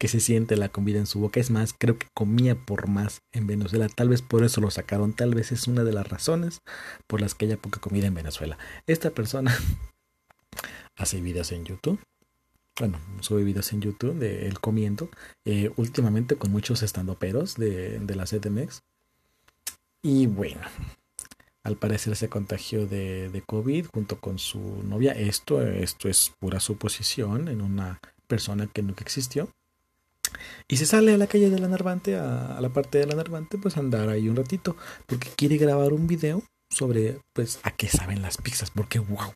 que 0.00 0.08
se 0.08 0.18
siente 0.18 0.56
la 0.56 0.70
comida 0.70 0.98
en 0.98 1.06
su 1.06 1.20
boca. 1.20 1.38
Es 1.38 1.50
más, 1.50 1.74
creo 1.78 1.98
que 1.98 2.08
comía 2.14 2.56
por 2.56 2.88
más 2.88 3.20
en 3.32 3.46
Venezuela. 3.46 3.88
Tal 3.88 4.08
vez 4.08 4.22
por 4.22 4.42
eso 4.42 4.60
lo 4.60 4.70
sacaron. 4.70 5.12
Tal 5.12 5.34
vez 5.34 5.52
es 5.52 5.68
una 5.68 5.84
de 5.84 5.92
las 5.92 6.08
razones 6.08 6.60
por 7.06 7.20
las 7.20 7.34
que 7.34 7.44
haya 7.44 7.58
poca 7.58 7.80
comida 7.80 8.06
en 8.06 8.14
Venezuela. 8.14 8.58
Esta 8.86 9.10
persona 9.10 9.56
hace 10.96 11.20
videos 11.20 11.52
en 11.52 11.64
YouTube 11.66 12.00
bueno, 12.78 12.98
sube 13.20 13.44
videos 13.44 13.72
en 13.74 13.82
YouTube 13.82 14.14
de 14.14 14.48
él 14.48 14.58
comiendo, 14.58 15.10
eh, 15.44 15.70
últimamente 15.76 16.36
con 16.36 16.50
muchos 16.50 16.82
estandoperos 16.82 17.56
de, 17.56 17.98
de 17.98 18.14
la 18.14 18.24
CDMX. 18.24 18.80
Y 20.02 20.26
bueno, 20.26 20.62
al 21.62 21.76
parecer 21.76 22.16
se 22.16 22.30
contagió 22.30 22.86
de, 22.86 23.28
de, 23.28 23.42
COVID 23.42 23.86
junto 23.92 24.18
con 24.18 24.38
su 24.38 24.82
novia. 24.82 25.12
Esto, 25.12 25.60
esto 25.60 26.08
es 26.08 26.32
pura 26.38 26.58
suposición 26.58 27.48
en 27.48 27.60
una 27.60 28.00
persona 28.26 28.66
que 28.66 28.82
nunca 28.82 29.04
existió. 29.04 29.50
Y 30.68 30.76
se 30.76 30.86
sale 30.86 31.12
a 31.12 31.16
la 31.16 31.26
calle 31.26 31.50
de 31.50 31.58
la 31.58 31.68
Narvante, 31.68 32.16
a, 32.16 32.60
la 32.60 32.68
parte 32.68 32.98
de 32.98 33.06
la 33.06 33.14
Narvante, 33.14 33.58
pues 33.58 33.76
andar 33.76 34.08
ahí 34.08 34.28
un 34.28 34.36
ratito, 34.36 34.76
porque 35.06 35.30
quiere 35.30 35.56
grabar 35.56 35.92
un 35.92 36.06
video 36.06 36.42
sobre, 36.68 37.20
pues, 37.32 37.58
a 37.62 37.72
qué 37.72 37.88
saben 37.88 38.22
las 38.22 38.36
pizzas, 38.38 38.70
porque 38.70 38.98
wow, 38.98 39.34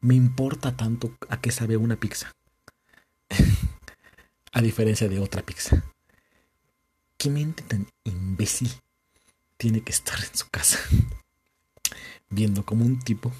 me 0.00 0.14
importa 0.14 0.76
tanto 0.76 1.16
a 1.28 1.40
qué 1.40 1.50
sabe 1.50 1.76
una 1.76 1.96
pizza. 1.96 2.32
a 4.52 4.62
diferencia 4.62 5.08
de 5.08 5.18
otra 5.18 5.42
pizza. 5.42 5.82
¿Qué 7.18 7.28
mente 7.28 7.62
tan 7.64 7.86
imbécil 8.04 8.70
tiene 9.56 9.82
que 9.82 9.92
estar 9.92 10.18
en 10.18 10.36
su 10.36 10.48
casa 10.48 10.78
viendo 12.30 12.64
como 12.64 12.84
un 12.84 12.98
tipo 13.00 13.32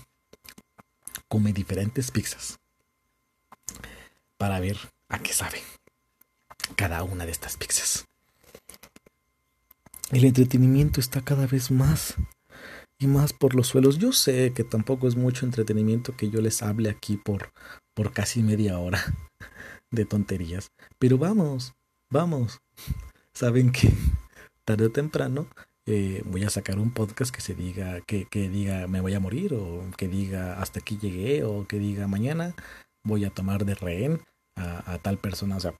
come 1.29 1.53
diferentes 1.53 2.11
pizzas 2.11 2.59
para 4.37 4.61
ver 4.61 4.79
a 5.09 5.19
qué 5.19 5.33
sabe 5.33 5.63
cada 6.75 7.03
una 7.03 7.25
de 7.25 7.33
estas 7.33 7.57
pizzas? 7.57 8.07
El 10.11 10.25
entretenimiento 10.25 11.01
está 11.01 11.23
cada 11.23 11.47
vez 11.47 11.71
más 11.71 12.15
y 12.99 13.07
más 13.07 13.33
por 13.33 13.55
los 13.55 13.69
suelos. 13.69 13.99
Yo 13.99 14.13
sé 14.13 14.53
que 14.55 14.65
tampoco 14.65 15.09
es 15.09 15.17
mucho 15.17 15.47
entretenimiento 15.47 16.17
que 16.17 16.31
yo 16.31 16.41
les 16.41 16.63
hable 16.63 16.91
aquí 16.91 17.17
por, 17.17 17.53
por 17.95 18.13
casi 18.13 18.43
media 18.43 18.79
hora 18.79 19.03
de 19.91 20.05
tonterías, 20.05 20.71
pero 20.99 21.19
vamos, 21.19 21.75
vamos. 22.11 22.61
Saben 23.33 23.73
que 23.73 23.91
tarde 24.65 24.87
o 24.87 24.93
temprano 24.93 25.49
eh, 25.87 26.23
voy 26.27 26.45
a 26.45 26.51
sacar 26.51 26.79
un 26.79 26.93
podcast 26.93 27.35
que 27.35 27.41
se 27.41 27.55
diga, 27.55 28.01
que, 28.03 28.27
que 28.27 28.49
diga 28.49 28.87
me 28.87 29.01
voy 29.01 29.15
a 29.15 29.21
morir, 29.21 29.55
o 29.55 29.85
que 29.97 30.09
diga 30.09 30.61
hasta 30.61 30.81
aquí 30.81 30.99
llegué, 30.99 31.45
o 31.45 31.67
que 31.67 31.79
diga 31.79 32.07
mañana 32.07 32.55
voy 33.03 33.25
a 33.25 33.31
tomar 33.31 33.65
de 33.65 33.75
rehén 33.75 34.21
a, 34.57 34.93
a 34.93 34.99
tal 34.99 35.19
persona. 35.19 35.57
O 35.57 35.61
sea, 35.61 35.75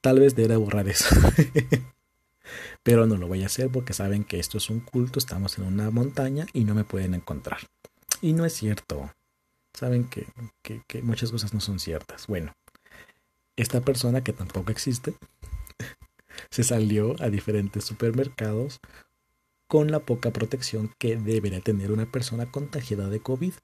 tal 0.00 0.20
vez 0.20 0.34
debería 0.34 0.58
borrar 0.58 0.88
eso. 0.88 1.14
Pero 2.82 3.06
no 3.06 3.16
lo 3.16 3.26
voy 3.26 3.42
a 3.42 3.46
hacer 3.46 3.70
porque 3.70 3.92
saben 3.92 4.24
que 4.24 4.38
esto 4.38 4.58
es 4.58 4.70
un 4.70 4.80
culto, 4.80 5.18
estamos 5.18 5.58
en 5.58 5.64
una 5.64 5.90
montaña 5.90 6.46
y 6.52 6.64
no 6.64 6.74
me 6.74 6.84
pueden 6.84 7.14
encontrar. 7.14 7.58
Y 8.20 8.32
no 8.32 8.44
es 8.44 8.52
cierto. 8.52 9.10
Saben 9.74 10.08
que, 10.08 10.26
que, 10.62 10.82
que 10.86 11.02
muchas 11.02 11.30
cosas 11.32 11.52
no 11.52 11.60
son 11.60 11.80
ciertas. 11.80 12.28
Bueno, 12.28 12.52
esta 13.56 13.80
persona 13.80 14.22
que 14.22 14.32
tampoco 14.32 14.70
existe 14.70 15.14
se 16.50 16.62
salió 16.62 17.20
a 17.20 17.28
diferentes 17.28 17.84
supermercados 17.84 18.80
con 19.66 19.90
la 19.90 20.00
poca 20.00 20.30
protección 20.30 20.94
que 20.98 21.16
debería 21.16 21.60
tener 21.60 21.90
una 21.90 22.10
persona 22.10 22.50
contagiada 22.50 23.08
de 23.08 23.20
COVID, 23.20 23.54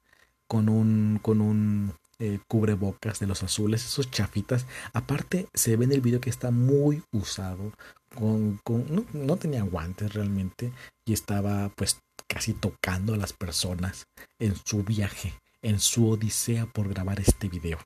con 0.48 0.68
un, 0.68 1.18
con 1.22 1.40
un 1.40 1.94
eh, 2.24 2.38
cubrebocas 2.46 3.18
de 3.18 3.26
los 3.26 3.42
azules, 3.42 3.84
esos 3.84 4.08
chafitas. 4.08 4.66
Aparte, 4.92 5.48
se 5.54 5.76
ve 5.76 5.86
en 5.86 5.90
el 5.90 6.00
video 6.00 6.20
que 6.20 6.30
está 6.30 6.52
muy 6.52 7.02
usado, 7.10 7.72
con, 8.14 8.60
con 8.62 9.08
no, 9.12 9.36
tenía 9.38 9.64
guantes 9.64 10.14
realmente 10.14 10.70
y 11.04 11.14
estaba 11.14 11.70
pues 11.70 11.98
casi 12.28 12.52
tocando 12.52 13.14
a 13.14 13.16
las 13.16 13.32
personas 13.32 14.06
en 14.38 14.54
su 14.54 14.84
viaje, 14.84 15.34
en 15.62 15.80
su 15.80 16.08
odisea 16.08 16.66
por 16.66 16.88
grabar 16.88 17.18
este 17.18 17.48
video. 17.48 17.80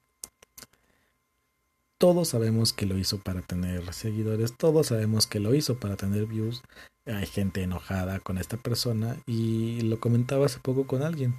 Todos 1.96 2.28
sabemos 2.28 2.74
que 2.74 2.84
lo 2.84 2.98
hizo 2.98 3.16
para 3.16 3.40
tener 3.40 3.90
seguidores, 3.94 4.54
todos 4.54 4.88
sabemos 4.88 5.26
que 5.26 5.40
lo 5.40 5.54
hizo 5.54 5.80
para 5.80 5.96
tener 5.96 6.26
views. 6.26 6.62
Hay 7.06 7.24
gente 7.24 7.62
enojada 7.62 8.20
con 8.20 8.36
esta 8.36 8.58
persona 8.58 9.16
y 9.24 9.80
lo 9.80 9.98
comentaba 9.98 10.44
hace 10.44 10.58
poco 10.58 10.86
con 10.86 11.02
alguien. 11.02 11.34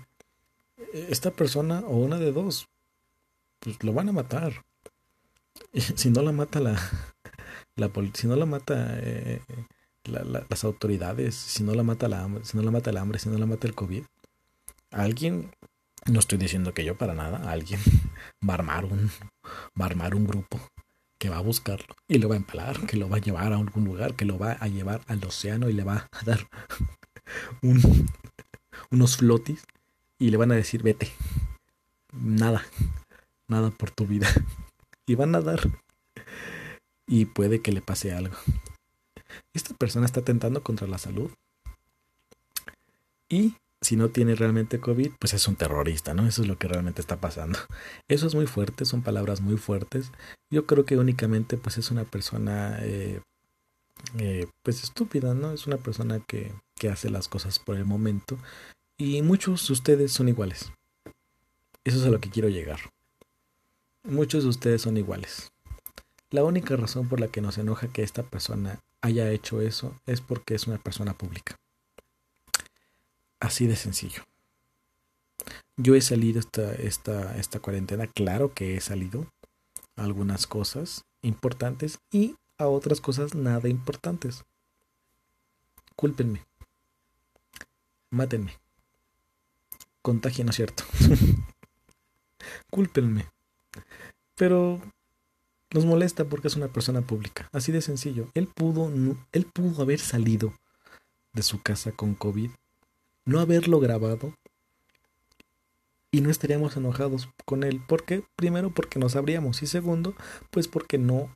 Esta 0.94 1.30
persona 1.30 1.82
o 1.82 1.98
una 1.98 2.18
de 2.18 2.32
dos, 2.32 2.68
pues 3.60 3.84
lo 3.84 3.94
van 3.94 4.10
a 4.10 4.12
matar. 4.12 4.66
Si 5.96 6.10
no 6.12 6.22
la 6.22 6.32
mata 6.32 6.60
la, 6.60 6.74
la 7.76 7.92
si 8.14 8.28
no 8.28 8.36
la 8.36 8.46
mata 8.46 9.00
eh, 9.00 9.42
las 10.06 10.64
autoridades, 10.64 11.36
si 11.36 11.64
no 11.64 11.74
la 11.74 11.84
mata 11.84 12.08
la 12.08 12.24
hambre, 12.24 12.46
si 12.46 12.58
no 12.58 12.64
la 12.64 12.72
mata 12.72 12.90
el 12.90 12.98
hambre, 12.98 13.20
si 13.20 13.30
no 13.30 13.38
la 13.38 13.46
mata 13.46 13.68
el 13.68 13.76
COVID, 13.76 14.04
alguien, 14.92 15.52
no 16.06 16.20
estoy 16.20 16.38
diciendo 16.38 16.74
que 16.74 16.86
yo 16.86 16.96
para 16.98 17.14
nada, 17.14 17.50
alguien 17.50 17.80
va 18.48 18.54
a 18.54 18.58
armar 18.58 18.86
un, 18.86 19.12
va 19.80 19.86
a 19.86 19.90
armar 19.90 20.16
un 20.16 20.28
grupo 20.28 20.60
que 21.18 21.30
va 21.30 21.38
a 21.38 21.42
buscarlo 21.42 21.96
y 22.08 22.20
lo 22.20 22.30
va 22.30 22.36
a 22.36 22.38
empalar, 22.38 22.86
que 22.86 22.98
lo 22.98 23.10
va 23.10 23.18
a 23.18 23.22
llevar 23.22 23.52
a 23.52 23.58
algún 23.58 23.86
lugar, 23.86 24.16
que 24.16 24.26
lo 24.26 24.38
va 24.38 24.54
a 24.54 24.68
llevar 24.68 25.02
al 25.08 25.24
océano 25.26 25.70
y 25.70 25.74
le 25.74 25.84
va 25.84 26.08
a 26.12 26.24
dar 26.26 26.48
un, 27.62 28.08
unos 28.92 29.18
flotis 29.18 29.66
y 30.20 30.30
le 30.30 30.38
van 30.38 30.52
a 30.52 30.56
decir 30.56 30.84
vete, 30.84 31.12
nada, 32.14 32.64
nada 33.48 33.72
por 33.72 33.92
tu 33.92 34.06
vida. 34.06 34.28
Y 35.10 35.16
van 35.16 35.36
a 35.36 35.40
dar 35.40 35.62
y 37.08 37.26
puede 37.26 37.62
que 37.62 37.72
le 37.72 37.82
pase 37.82 38.12
algo. 38.12 38.36
Esta 39.54 39.74
persona 39.74 40.06
está 40.06 40.22
tentando 40.22 40.62
contra 40.62 40.88
la 40.88 40.98
salud. 40.98 41.32
Y 43.30 43.56
si 43.82 43.96
no 43.96 44.10
tiene 44.10 44.36
realmente 44.36 44.80
COVID, 44.80 45.12
pues 45.20 45.34
es 45.34 45.48
un 45.48 45.56
terrorista, 45.56 46.14
¿no? 46.14 46.28
Eso 46.28 46.42
es 46.42 46.48
lo 46.48 46.58
que 46.58 46.68
realmente 46.68 47.02
está 47.02 47.20
pasando. 47.20 47.58
Eso 48.08 48.28
es 48.28 48.36
muy 48.36 48.48
fuerte, 48.48 48.86
son 48.86 49.02
palabras 49.02 49.42
muy 49.42 49.58
fuertes. 49.58 50.12
Yo 50.52 50.66
creo 50.66 50.86
que 50.86 50.98
únicamente 50.98 51.58
pues 51.58 51.78
es 51.78 51.92
una 51.92 52.04
persona 52.04 52.78
eh, 52.82 53.22
eh, 54.20 54.48
pues 54.64 54.84
estúpida, 54.84 55.34
¿no? 55.34 55.52
Es 55.52 55.68
una 55.68 55.78
persona 55.78 56.20
que, 56.20 56.52
que 56.76 56.90
hace 56.90 57.10
las 57.10 57.28
cosas 57.28 57.60
por 57.60 57.78
el 57.78 57.86
momento. 57.86 58.38
Y 58.98 59.22
muchos 59.22 59.68
de 59.68 59.74
ustedes 59.74 60.12
son 60.12 60.28
iguales. 60.28 60.72
Eso 61.84 62.00
es 62.00 62.06
a 62.06 62.10
lo 62.10 62.20
que 62.20 62.30
quiero 62.30 62.50
llegar. 62.50 62.80
Muchos 64.08 64.44
de 64.44 64.50
ustedes 64.50 64.84
son 64.84 64.96
iguales. 64.96 65.52
La 66.30 66.46
única 66.46 66.78
razón 66.78 67.10
por 67.10 67.20
la 67.20 67.28
que 67.28 67.42
nos 67.42 67.58
enoja 67.58 67.90
que 67.90 68.04
esta 68.04 68.24
persona 68.24 68.80
haya 69.02 69.30
hecho 69.32 69.60
eso 69.60 69.94
es 70.06 70.22
porque 70.22 70.56
es 70.56 70.66
una 70.66 70.78
persona 70.78 71.14
pública. 71.14 71.58
Así 73.42 73.68
de 73.68 73.76
sencillo. 73.76 74.24
Yo 75.76 75.94
he 75.94 76.00
salido 76.00 76.40
esta, 76.40 76.74
esta, 76.74 77.38
esta 77.38 77.60
cuarentena, 77.60 78.08
claro 78.08 78.54
que 78.54 78.78
he 78.78 78.80
salido 78.80 79.28
a 79.98 80.06
algunas 80.06 80.48
cosas 80.48 81.04
importantes 81.22 82.00
y 82.10 82.38
a 82.58 82.68
otras 82.68 83.02
cosas 83.02 83.36
nada 83.36 83.68
importantes. 83.68 84.46
Cúlpenme. 85.98 86.46
Mátenme. 88.10 88.58
Contagio, 90.02 90.46
¿no 90.46 90.52
es 90.52 90.56
cierto? 90.56 90.86
Cúlpenme. 92.72 93.26
Pero 94.38 94.82
Nos 95.74 95.86
molesta 95.86 96.24
porque 96.24 96.48
es 96.48 96.56
una 96.56 96.70
persona 96.70 97.02
pública. 97.02 97.50
Así 97.52 97.74
de 97.74 97.82
sencillo. 97.82 98.30
Él 98.34 98.48
pudo, 98.48 98.90
él 99.34 99.46
pudo 99.46 99.82
haber 99.82 100.00
salido 100.00 100.54
de 101.34 101.44
su 101.44 101.62
casa 101.62 101.92
con 101.92 102.16
COVID, 102.16 102.50
no 103.26 103.40
haberlo 103.42 103.80
grabado 103.80 104.34
y 106.10 106.22
no 106.22 106.30
estaríamos 106.30 106.78
enojados 106.78 107.30
con 107.46 107.64
él. 107.64 107.82
¿Por 107.86 108.06
qué? 108.06 108.24
Primero 108.38 108.70
porque 108.74 108.98
no 108.98 109.10
sabríamos 109.10 109.62
y 109.62 109.68
segundo, 109.68 110.16
pues 110.52 110.70
porque 110.70 110.98
no, 110.98 111.36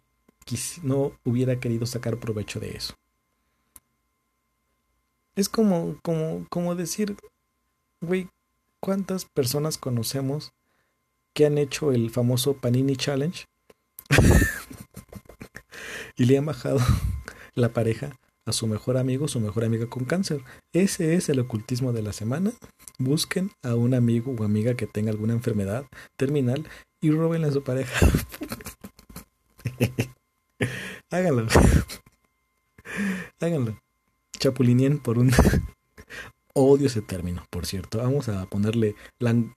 no 0.82 1.12
hubiera 1.26 1.60
querido 1.60 1.86
sacar 1.86 2.18
provecho 2.18 2.60
de 2.62 2.72
eso. 2.78 2.96
Es 5.36 5.50
como, 5.50 5.98
como, 6.04 6.48
como 6.50 6.76
decir, 6.76 7.18
güey, 8.00 8.30
¿cuántas 8.80 9.26
personas 9.26 9.78
conocemos 9.78 10.54
que 11.34 11.46
han 11.46 11.58
hecho 11.58 11.92
el 11.92 12.10
famoso 12.10 12.54
Panini 12.54 12.96
Challenge? 12.96 13.46
y 16.18 16.26
le 16.26 16.38
han 16.38 16.46
bajado 16.46 16.80
la 17.56 17.70
pareja 17.70 18.18
a 18.46 18.52
su 18.52 18.68
mejor 18.68 18.98
amigo, 18.98 19.28
su 19.28 19.40
mejor 19.40 19.64
amiga 19.64 19.88
con 19.88 20.06
cáncer. 20.06 20.42
Ese 20.74 21.16
es 21.16 21.30
el 21.30 21.40
ocultismo 21.40 21.94
de 21.94 22.02
la 22.02 22.14
semana. 22.14 22.52
Busquen 22.98 23.52
a 23.62 23.76
un 23.76 23.94
amigo 23.94 24.36
o 24.38 24.44
amiga 24.44 24.76
que 24.76 24.88
tenga 24.88 25.12
alguna 25.12 25.34
enfermedad 25.34 25.86
terminal 26.18 26.68
y 27.02 27.12
robenle 27.12 27.48
a 27.48 27.52
su 27.52 27.64
pareja. 27.64 28.08
Háganlo. 31.10 31.48
Háganlo. 33.40 33.80
Chapulinien 34.40 35.00
por 35.00 35.20
un... 35.20 35.32
Odio 36.54 36.88
ese 36.88 37.02
término, 37.02 37.46
por 37.50 37.66
cierto. 37.66 38.00
Vamos 38.00 38.30
a 38.30 38.46
ponerle 38.46 38.96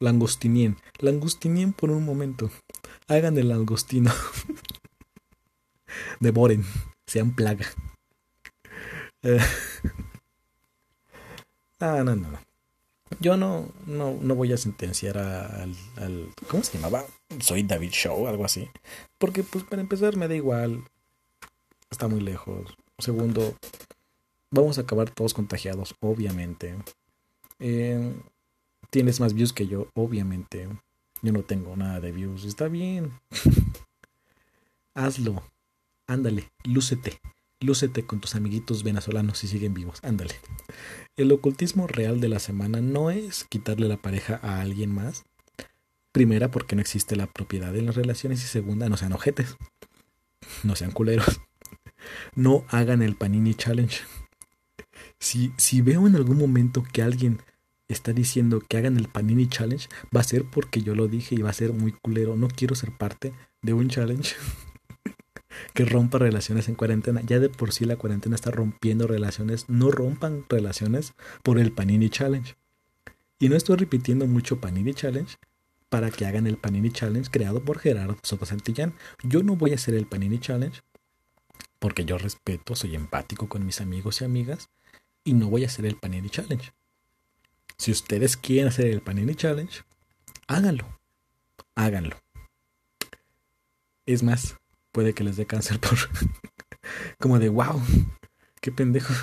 langostinien. 0.00 0.76
Langostinien 0.98 1.72
por 1.72 1.90
un 1.90 2.04
momento. 2.04 2.50
Hagan 3.08 3.36
el 3.38 3.48
langostino. 3.48 4.12
Devoren. 6.20 6.64
Sean 7.06 7.34
plaga. 7.34 7.66
Ah, 11.80 12.02
no, 12.02 12.14
no. 12.14 12.38
Yo 13.20 13.36
no, 13.36 13.68
no, 13.86 14.16
no 14.20 14.34
voy 14.34 14.52
a 14.52 14.56
sentenciar 14.56 15.18
al, 15.18 15.74
al, 15.96 16.28
¿Cómo 16.48 16.62
se 16.62 16.78
llamaba? 16.78 17.04
Soy 17.40 17.62
David 17.62 17.90
Show, 17.90 18.26
algo 18.26 18.44
así. 18.44 18.70
Porque, 19.18 19.42
pues, 19.42 19.64
para 19.64 19.82
empezar, 19.82 20.16
me 20.16 20.28
da 20.28 20.34
igual. 20.34 20.84
Está 21.90 22.08
muy 22.08 22.20
lejos. 22.20 22.74
Segundo, 22.98 23.54
vamos 24.54 24.78
a 24.78 24.82
acabar 24.82 25.10
todos 25.10 25.34
contagiados, 25.34 25.94
obviamente. 26.00 26.74
Eh, 27.58 28.14
tienes 28.90 29.20
más 29.20 29.34
views 29.34 29.52
que 29.52 29.66
yo, 29.66 29.88
obviamente. 29.94 30.68
Yo 31.22 31.32
no 31.32 31.42
tengo 31.42 31.76
nada 31.76 32.00
de 32.00 32.12
views. 32.12 32.44
Está 32.44 32.68
bien. 32.68 33.12
Hazlo. 34.94 35.42
Ándale, 36.06 36.50
lúcete. 36.64 37.20
Lúcete 37.60 38.04
con 38.04 38.20
tus 38.20 38.34
amiguitos 38.34 38.82
venezolanos 38.82 39.38
si 39.38 39.48
siguen 39.48 39.74
vivos. 39.74 39.98
Ándale. 40.02 40.34
El 41.16 41.32
ocultismo 41.32 41.86
real 41.86 42.20
de 42.20 42.28
la 42.28 42.38
semana 42.38 42.80
no 42.80 43.10
es 43.10 43.44
quitarle 43.44 43.88
la 43.88 43.96
pareja 43.96 44.38
a 44.42 44.60
alguien 44.60 44.94
más. 44.94 45.24
Primera, 46.12 46.50
porque 46.50 46.76
no 46.76 46.82
existe 46.82 47.16
la 47.16 47.26
propiedad 47.26 47.74
en 47.74 47.86
las 47.86 47.96
relaciones. 47.96 48.44
Y 48.44 48.46
segunda, 48.46 48.88
no 48.88 48.96
sean 48.96 49.12
ojetes. 49.12 49.56
No 50.62 50.76
sean 50.76 50.92
culeros. 50.92 51.40
No 52.34 52.66
hagan 52.68 53.00
el 53.00 53.16
Panini 53.16 53.54
Challenge. 53.54 53.96
Si, 55.24 55.80
veo 55.80 56.06
en 56.06 56.16
algún 56.16 56.36
momento 56.36 56.82
que 56.82 57.00
alguien 57.00 57.40
está 57.88 58.12
diciendo 58.12 58.60
que 58.60 58.76
hagan 58.76 58.98
el 58.98 59.08
Panini 59.08 59.48
Challenge, 59.48 59.88
va 60.14 60.20
a 60.20 60.24
ser 60.24 60.44
porque 60.44 60.82
yo 60.82 60.94
lo 60.94 61.08
dije 61.08 61.34
y 61.34 61.40
va 61.40 61.48
a 61.48 61.54
ser 61.54 61.72
muy 61.72 61.92
culero. 61.92 62.36
No 62.36 62.48
quiero 62.48 62.74
ser 62.74 62.92
parte 62.92 63.32
de 63.62 63.72
un 63.72 63.88
challenge 63.88 64.36
que 65.74 65.86
rompa 65.86 66.18
relaciones 66.18 66.68
en 66.68 66.74
cuarentena. 66.74 67.22
Ya 67.22 67.40
de 67.40 67.48
por 67.48 67.72
sí 67.72 67.86
la 67.86 67.96
cuarentena 67.96 68.34
está 68.34 68.50
rompiendo 68.50 69.06
relaciones. 69.06 69.70
No 69.70 69.90
rompan 69.90 70.44
relaciones 70.50 71.14
por 71.42 71.58
el 71.58 71.72
Panini 71.72 72.10
Challenge. 72.10 72.54
Y 73.38 73.48
no 73.48 73.56
estoy 73.56 73.76
repitiendo 73.76 74.26
mucho 74.26 74.60
Panini 74.60 74.92
Challenge 74.92 75.36
para 75.88 76.10
que 76.10 76.26
hagan 76.26 76.46
el 76.46 76.58
Panini 76.58 76.90
Challenge 76.90 77.30
creado 77.30 77.64
por 77.64 77.78
Gerardo 77.78 78.18
Soto 78.22 78.44
Santillán. 78.44 78.92
Yo 79.22 79.42
no 79.42 79.56
voy 79.56 79.72
a 79.72 79.76
hacer 79.76 79.94
el 79.94 80.06
Panini 80.06 80.38
Challenge 80.38 80.82
porque 81.78 82.04
yo 82.04 82.18
respeto, 82.18 82.76
soy 82.76 82.94
empático 82.94 83.48
con 83.48 83.64
mis 83.64 83.80
amigos 83.80 84.20
y 84.20 84.24
amigas 84.26 84.68
y 85.24 85.32
no 85.32 85.48
voy 85.48 85.64
a 85.64 85.66
hacer 85.66 85.86
el 85.86 85.96
Panini 85.96 86.28
Challenge. 86.28 86.72
Si 87.76 87.90
ustedes 87.90 88.36
quieren 88.36 88.68
hacer 88.68 88.86
el 88.86 89.00
Panini 89.00 89.34
Challenge, 89.34 89.82
háganlo. 90.46 90.98
Háganlo. 91.74 92.16
Es 94.06 94.22
más, 94.22 94.56
puede 94.92 95.14
que 95.14 95.24
les 95.24 95.36
dé 95.36 95.46
cáncer 95.46 95.80
por... 95.80 95.98
como 97.18 97.38
de, 97.38 97.48
wow, 97.48 97.80
qué 98.60 98.70
pendejo. 98.70 99.14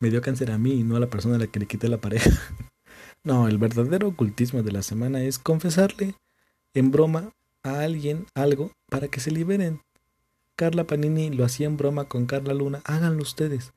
Me 0.00 0.10
dio 0.10 0.20
cáncer 0.20 0.50
a 0.50 0.58
mí 0.58 0.72
y 0.72 0.82
no 0.82 0.96
a 0.96 1.00
la 1.00 1.08
persona 1.08 1.36
a 1.36 1.38
la 1.38 1.46
que 1.46 1.60
le 1.60 1.66
quité 1.66 1.88
la 1.88 2.00
pareja. 2.00 2.30
no, 3.24 3.48
el 3.48 3.58
verdadero 3.58 4.08
ocultismo 4.08 4.62
de 4.62 4.72
la 4.72 4.82
semana 4.82 5.22
es 5.22 5.38
confesarle 5.38 6.14
en 6.74 6.90
broma 6.90 7.32
a 7.62 7.80
alguien 7.80 8.26
algo 8.34 8.72
para 8.90 9.08
que 9.08 9.20
se 9.20 9.30
liberen. 9.30 9.80
Carla 10.56 10.84
Panini 10.84 11.30
lo 11.30 11.44
hacía 11.44 11.66
en 11.66 11.76
broma 11.76 12.04
con 12.04 12.26
Carla 12.26 12.54
Luna. 12.54 12.82
Háganlo 12.84 13.22
ustedes. 13.22 13.72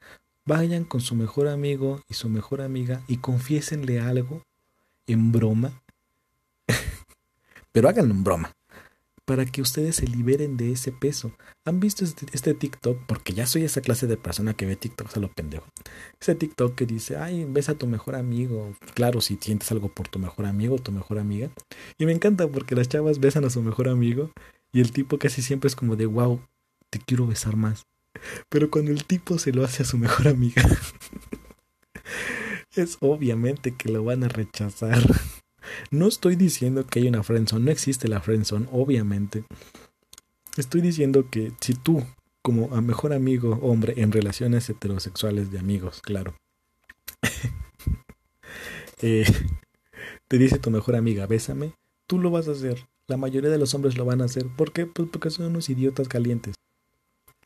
Vayan 0.48 0.86
con 0.86 1.02
su 1.02 1.14
mejor 1.14 1.50
amigo 1.50 2.02
y 2.08 2.14
su 2.14 2.30
mejor 2.30 2.62
amiga 2.62 3.04
y 3.10 3.18
confiésenle 3.18 4.00
algo 4.00 4.44
en 5.06 5.34
broma. 5.34 5.84
Pero 7.74 7.90
háganlo 7.90 8.14
en 8.14 8.24
broma 8.24 8.54
para 9.26 9.46
que 9.46 9.62
ustedes 9.62 9.98
se 9.98 10.08
liberen 10.08 10.56
de 10.56 10.72
ese 10.72 10.94
peso. 10.94 11.34
¿Han 11.66 11.82
visto 11.82 12.06
este, 12.06 12.28
este, 12.32 12.54
TikTok? 12.54 12.98
Porque 13.08 13.34
ya 13.34 13.46
soy 13.46 13.66
esa 13.66 13.82
clase 13.82 14.08
de 14.08 14.16
persona 14.16 14.54
que 14.54 14.66
ve 14.66 14.78
TikTok 14.78 15.18
a 15.18 15.20
lo 15.20 15.30
pendejo. 15.30 15.68
Ese 16.22 16.34
TikTok 16.34 16.76
que 16.76 16.86
dice, 16.86 17.18
ay, 17.18 17.44
ves 17.44 17.68
a 17.68 17.76
tu 17.76 17.86
mejor 17.88 18.16
amigo. 18.16 18.74
Claro, 18.94 19.20
si 19.20 19.36
sientes 19.36 19.70
algo 19.74 19.90
por 19.90 20.08
tu 20.08 20.18
mejor 20.18 20.46
amigo 20.46 20.76
o 20.76 20.80
tu 20.80 20.94
mejor 20.94 21.20
amiga. 21.20 21.50
Y 21.98 22.06
me 22.06 22.14
encanta 22.14 22.48
porque 22.48 22.74
las 22.74 22.88
chavas 22.88 23.20
besan 23.20 23.44
a 23.44 23.50
su 23.50 23.62
mejor 23.62 23.90
amigo 23.90 24.32
y 24.72 24.80
el 24.80 24.94
tipo 24.94 25.20
casi 25.20 25.42
siempre 25.42 25.68
es 25.68 25.76
como 25.76 25.98
de, 25.98 26.06
wow, 26.06 26.40
te 26.90 27.00
quiero 27.00 27.28
besar 27.28 27.58
más. 27.58 27.86
Pero 28.50 28.70
cuando 28.70 28.92
el 28.92 29.06
tipo 29.06 29.38
se 29.38 29.52
lo 29.52 29.64
hace 29.64 29.84
a 29.84 29.86
su 29.86 29.98
mejor 29.98 30.28
amiga, 30.28 30.64
es 32.76 32.98
obviamente 33.02 33.76
que 33.76 33.90
lo 33.90 34.04
van 34.04 34.24
a 34.24 34.28
rechazar. 34.28 35.02
No 35.92 36.08
estoy 36.08 36.36
diciendo 36.36 36.86
que 36.86 37.00
hay 37.00 37.08
una 37.08 37.24
friendzone, 37.24 37.66
no 37.66 37.72
existe 37.72 38.08
la 38.08 38.22
friendzone, 38.22 38.68
obviamente. 38.72 39.44
Estoy 40.58 40.82
diciendo 40.82 41.30
que 41.30 41.52
si 41.60 41.74
tú, 41.74 42.04
como 42.42 42.74
a 42.76 42.82
mejor 42.82 43.14
amigo 43.14 43.60
hombre 43.62 43.94
en 43.98 44.12
relaciones 44.12 44.70
heterosexuales 44.70 45.52
de 45.52 45.60
amigos, 45.60 46.02
claro, 46.02 46.36
eh, 49.02 49.26
te 50.28 50.38
dice 50.38 50.60
tu 50.60 50.72
mejor 50.72 50.96
amiga, 50.96 51.28
bésame, 51.28 51.74
tú 52.08 52.20
lo 52.20 52.32
vas 52.32 52.48
a 52.48 52.52
hacer. 52.52 52.88
La 53.08 53.18
mayoría 53.18 53.50
de 53.50 53.58
los 53.58 53.74
hombres 53.74 53.98
lo 53.98 54.06
van 54.06 54.22
a 54.22 54.26
hacer. 54.26 54.48
¿Por 54.48 54.74
qué? 54.74 54.86
Pues 54.86 55.08
porque 55.10 55.30
son 55.30 55.46
unos 55.46 55.70
idiotas 55.70 56.10
calientes. 56.10 56.56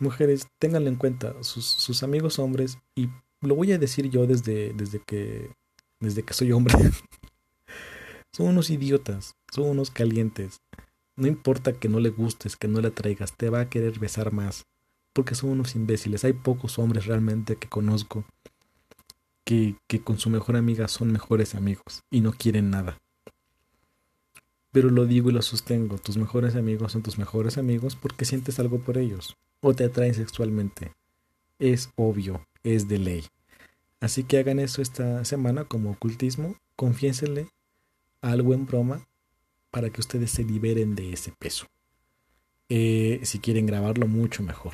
Mujeres, 0.02 0.48
ténganlo 0.60 0.90
en 0.90 0.96
cuenta, 0.96 1.36
sus, 1.44 1.66
sus 1.66 2.02
amigos 2.02 2.40
hombres, 2.40 2.80
y 2.96 3.10
lo 3.40 3.56
voy 3.56 3.72
a 3.72 3.78
decir 3.78 4.10
yo 4.10 4.26
desde, 4.26 4.74
desde 4.74 5.00
que 5.00 5.52
desde 6.02 6.24
que 6.24 6.34
soy 6.34 6.52
hombre. 6.52 6.74
Son 8.34 8.48
unos 8.48 8.70
idiotas, 8.70 9.36
son 9.52 9.66
unos 9.66 9.92
calientes. 9.92 10.62
No 11.18 11.28
importa 11.28 11.74
que 11.74 11.90
no 11.90 12.00
le 12.00 12.10
gustes, 12.10 12.56
que 12.56 12.70
no 12.70 12.80
le 12.80 12.90
traigas, 12.90 13.36
te 13.36 13.50
va 13.50 13.60
a 13.60 13.70
querer 13.70 14.00
besar 14.00 14.32
más. 14.32 14.66
Porque 15.12 15.36
son 15.36 15.50
unos 15.50 15.76
imbéciles. 15.76 16.24
Hay 16.24 16.32
pocos 16.32 16.80
hombres 16.80 17.08
realmente 17.08 17.58
que 17.58 17.68
conozco 17.68 18.24
que, 19.44 19.76
que 19.88 20.02
con 20.02 20.18
su 20.18 20.30
mejor 20.30 20.56
amiga 20.56 20.88
son 20.88 21.12
mejores 21.12 21.56
amigos 21.56 22.04
y 22.10 22.22
no 22.22 22.32
quieren 22.32 22.70
nada. 22.70 22.98
Pero 24.72 24.90
lo 24.90 25.06
digo 25.06 25.30
y 25.30 25.34
lo 25.34 25.42
sostengo, 25.42 25.98
tus 25.98 26.16
mejores 26.16 26.56
amigos 26.56 26.94
son 26.94 27.04
tus 27.04 27.18
mejores 27.18 27.58
amigos 27.58 27.98
porque 27.98 28.24
sientes 28.24 28.60
algo 28.60 28.80
por 28.80 28.98
ellos 28.98 29.36
o 29.62 29.74
te 29.74 29.86
atraen 29.86 30.14
sexualmente. 30.14 30.92
Es 31.60 31.90
obvio, 31.96 32.46
es 32.64 32.88
de 32.88 32.98
ley. 32.98 33.26
Así 34.00 34.24
que 34.24 34.40
hagan 34.40 34.60
eso 34.60 34.82
esta 34.82 35.24
semana 35.26 35.66
como 35.66 35.92
ocultismo, 35.92 36.56
confiénsenle 36.76 37.48
algo 38.22 38.54
en 38.54 38.66
broma 38.66 39.08
para 39.70 39.90
que 39.90 40.02
ustedes 40.02 40.32
se 40.32 40.44
liberen 40.44 40.96
de 40.96 41.14
ese 41.14 41.32
peso. 41.38 41.68
Eh, 42.70 43.20
si 43.24 43.40
quieren 43.40 43.66
grabarlo, 43.66 44.08
mucho 44.08 44.44
mejor. 44.44 44.74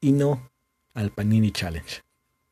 Y 0.00 0.12
no 0.12 0.50
al 0.94 1.10
Panini 1.10 1.50
Challenge. 1.50 2.02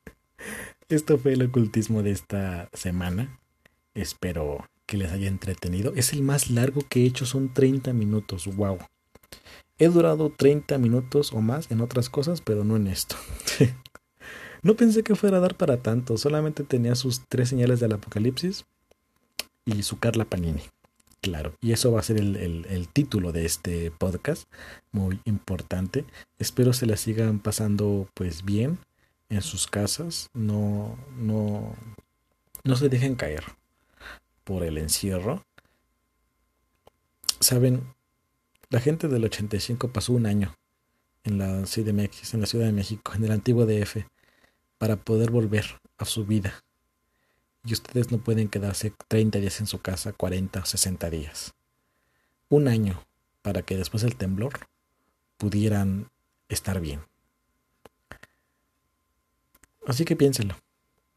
Esto 0.89 1.17
fue 1.17 1.33
el 1.33 1.43
ocultismo 1.43 2.03
de 2.03 2.11
esta 2.11 2.69
semana. 2.73 3.39
Espero 3.93 4.67
que 4.85 4.97
les 4.97 5.11
haya 5.11 5.27
entretenido. 5.27 5.93
Es 5.95 6.13
el 6.13 6.21
más 6.21 6.49
largo 6.49 6.81
que 6.87 7.01
he 7.01 7.05
hecho, 7.05 7.25
son 7.25 7.53
30 7.53 7.93
minutos. 7.93 8.47
¡Wow! 8.55 8.79
He 9.79 9.87
durado 9.87 10.29
30 10.29 10.77
minutos 10.77 11.33
o 11.33 11.41
más 11.41 11.71
en 11.71 11.81
otras 11.81 12.09
cosas, 12.09 12.41
pero 12.41 12.63
no 12.63 12.75
en 12.75 12.87
esto. 12.87 13.15
no 14.63 14.75
pensé 14.75 15.03
que 15.03 15.15
fuera 15.15 15.37
a 15.37 15.41
dar 15.41 15.55
para 15.55 15.77
tanto, 15.77 16.17
solamente 16.17 16.63
tenía 16.63 16.95
sus 16.95 17.21
tres 17.27 17.49
señales 17.49 17.79
del 17.79 17.93
apocalipsis 17.93 18.65
y 19.65 19.83
su 19.83 19.99
Carla 19.99 20.25
Panini. 20.25 20.61
Claro, 21.21 21.53
y 21.61 21.71
eso 21.71 21.89
va 21.91 22.01
a 22.01 22.03
ser 22.03 22.17
el, 22.17 22.35
el, 22.35 22.87
título 22.89 23.31
de 23.31 23.45
este 23.45 23.91
podcast, 23.91 24.43
muy 24.91 25.21
importante. 25.23 26.03
Espero 26.37 26.73
se 26.73 26.85
la 26.85 26.97
sigan 26.97 27.39
pasando 27.39 28.09
pues 28.13 28.43
bien 28.43 28.77
en 29.29 29.41
sus 29.41 29.67
casas, 29.67 30.29
no, 30.33 30.97
no, 31.17 31.75
no 32.65 32.75
se 32.75 32.89
dejen 32.89 33.15
caer 33.15 33.45
por 34.43 34.63
el 34.63 34.77
encierro. 34.77 35.45
Saben, 37.39 37.83
la 38.73 38.79
gente 38.79 39.07
del 39.07 39.23
85 39.23 39.89
pasó 39.89 40.13
un 40.13 40.25
año 40.25 40.55
en 41.23 41.37
la 41.37 41.61
CDMX, 41.61 42.33
en 42.33 42.41
la 42.41 42.47
Ciudad 42.47 42.65
de 42.65 42.71
México, 42.71 43.13
en 43.13 43.23
el 43.23 43.31
antiguo 43.31 43.67
DF, 43.67 43.97
para 44.79 44.95
poder 44.95 45.29
volver 45.29 45.79
a 45.99 46.05
su 46.05 46.25
vida 46.25 46.55
y 47.63 47.73
ustedes 47.73 48.11
no 48.11 48.17
pueden 48.17 48.49
quedarse 48.49 48.91
30 49.09 49.37
días 49.37 49.59
en 49.59 49.67
su 49.67 49.79
casa, 49.79 50.11
40 50.11 50.61
o 50.61 50.65
60 50.65 51.07
días. 51.11 51.53
Un 52.49 52.67
año 52.67 53.05
para 53.43 53.61
que 53.61 53.77
después 53.77 54.01
del 54.01 54.15
temblor 54.15 54.53
pudieran 55.37 56.09
estar 56.49 56.79
bien. 56.79 57.01
Así 59.85 60.03
que 60.03 60.15
piénsenlo, 60.15 60.57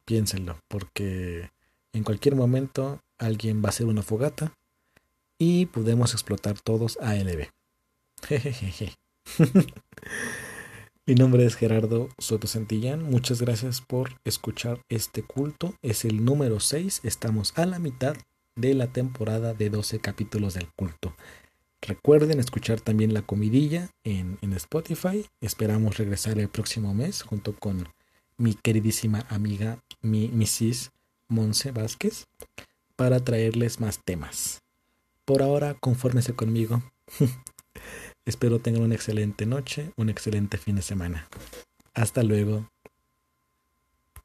piénsenlo, 0.05 0.61
porque 0.69 1.51
en 1.95 2.05
cualquier 2.05 2.37
momento 2.37 3.01
alguien 3.16 3.62
va 3.62 3.69
a 3.69 3.71
hacer 3.71 3.87
una 3.87 4.03
fogata 4.03 4.53
y 5.38 5.66
podemos 5.66 6.12
explotar 6.12 6.61
todos 6.61 6.99
ALB. 6.99 7.49
Jejeje. 8.27 8.94
Mi 11.07 11.14
nombre 11.14 11.46
es 11.46 11.55
Gerardo 11.55 12.09
Soto 12.18 12.49
Santillán. 12.49 13.05
Muchas 13.05 13.40
gracias 13.40 13.81
por 13.81 14.18
escuchar 14.25 14.81
este 14.88 15.22
culto. 15.22 15.75
Es 15.81 16.05
el 16.05 16.25
número 16.25 16.59
6. 16.59 17.03
Estamos 17.05 17.53
a 17.57 17.64
la 17.64 17.79
mitad 17.79 18.16
de 18.57 18.75
la 18.75 18.88
temporada 18.88 19.55
de 19.55 19.70
12 19.70 20.01
capítulos 20.01 20.55
del 20.55 20.68
culto. 20.75 21.14
Recuerden 21.81 22.40
escuchar 22.40 22.81
también 22.81 23.14
la 23.14 23.22
comidilla 23.22 23.90
en, 24.03 24.38
Spotify. 24.55 25.27
Esperamos 25.40 25.99
regresar 25.99 26.40
el 26.40 26.49
próximo 26.49 26.92
mes 26.92 27.22
junto 27.22 27.55
con 27.55 27.88
mi 28.37 28.55
queridísima 28.55 29.27
amiga, 29.29 29.79
mi 30.03 30.29
Mrs. 30.29 30.90
Monse 31.29 31.70
Vázquez, 31.70 32.27
para 32.96 33.20
traerles 33.20 33.79
más 33.79 34.01
temas. 34.05 34.66
Por 35.27 35.43
ahora, 35.43 35.75
confórmese 35.81 36.35
conmigo. 36.35 36.85
Espero 38.27 38.61
tengan 38.61 38.83
una 38.83 38.95
excelente 38.95 39.45
noche, 39.45 39.91
un 39.97 40.09
excelente 40.09 40.57
fin 40.57 40.77
de 40.77 40.83
semana. 40.83 41.29
Hasta 41.95 42.23
luego. 42.23 42.69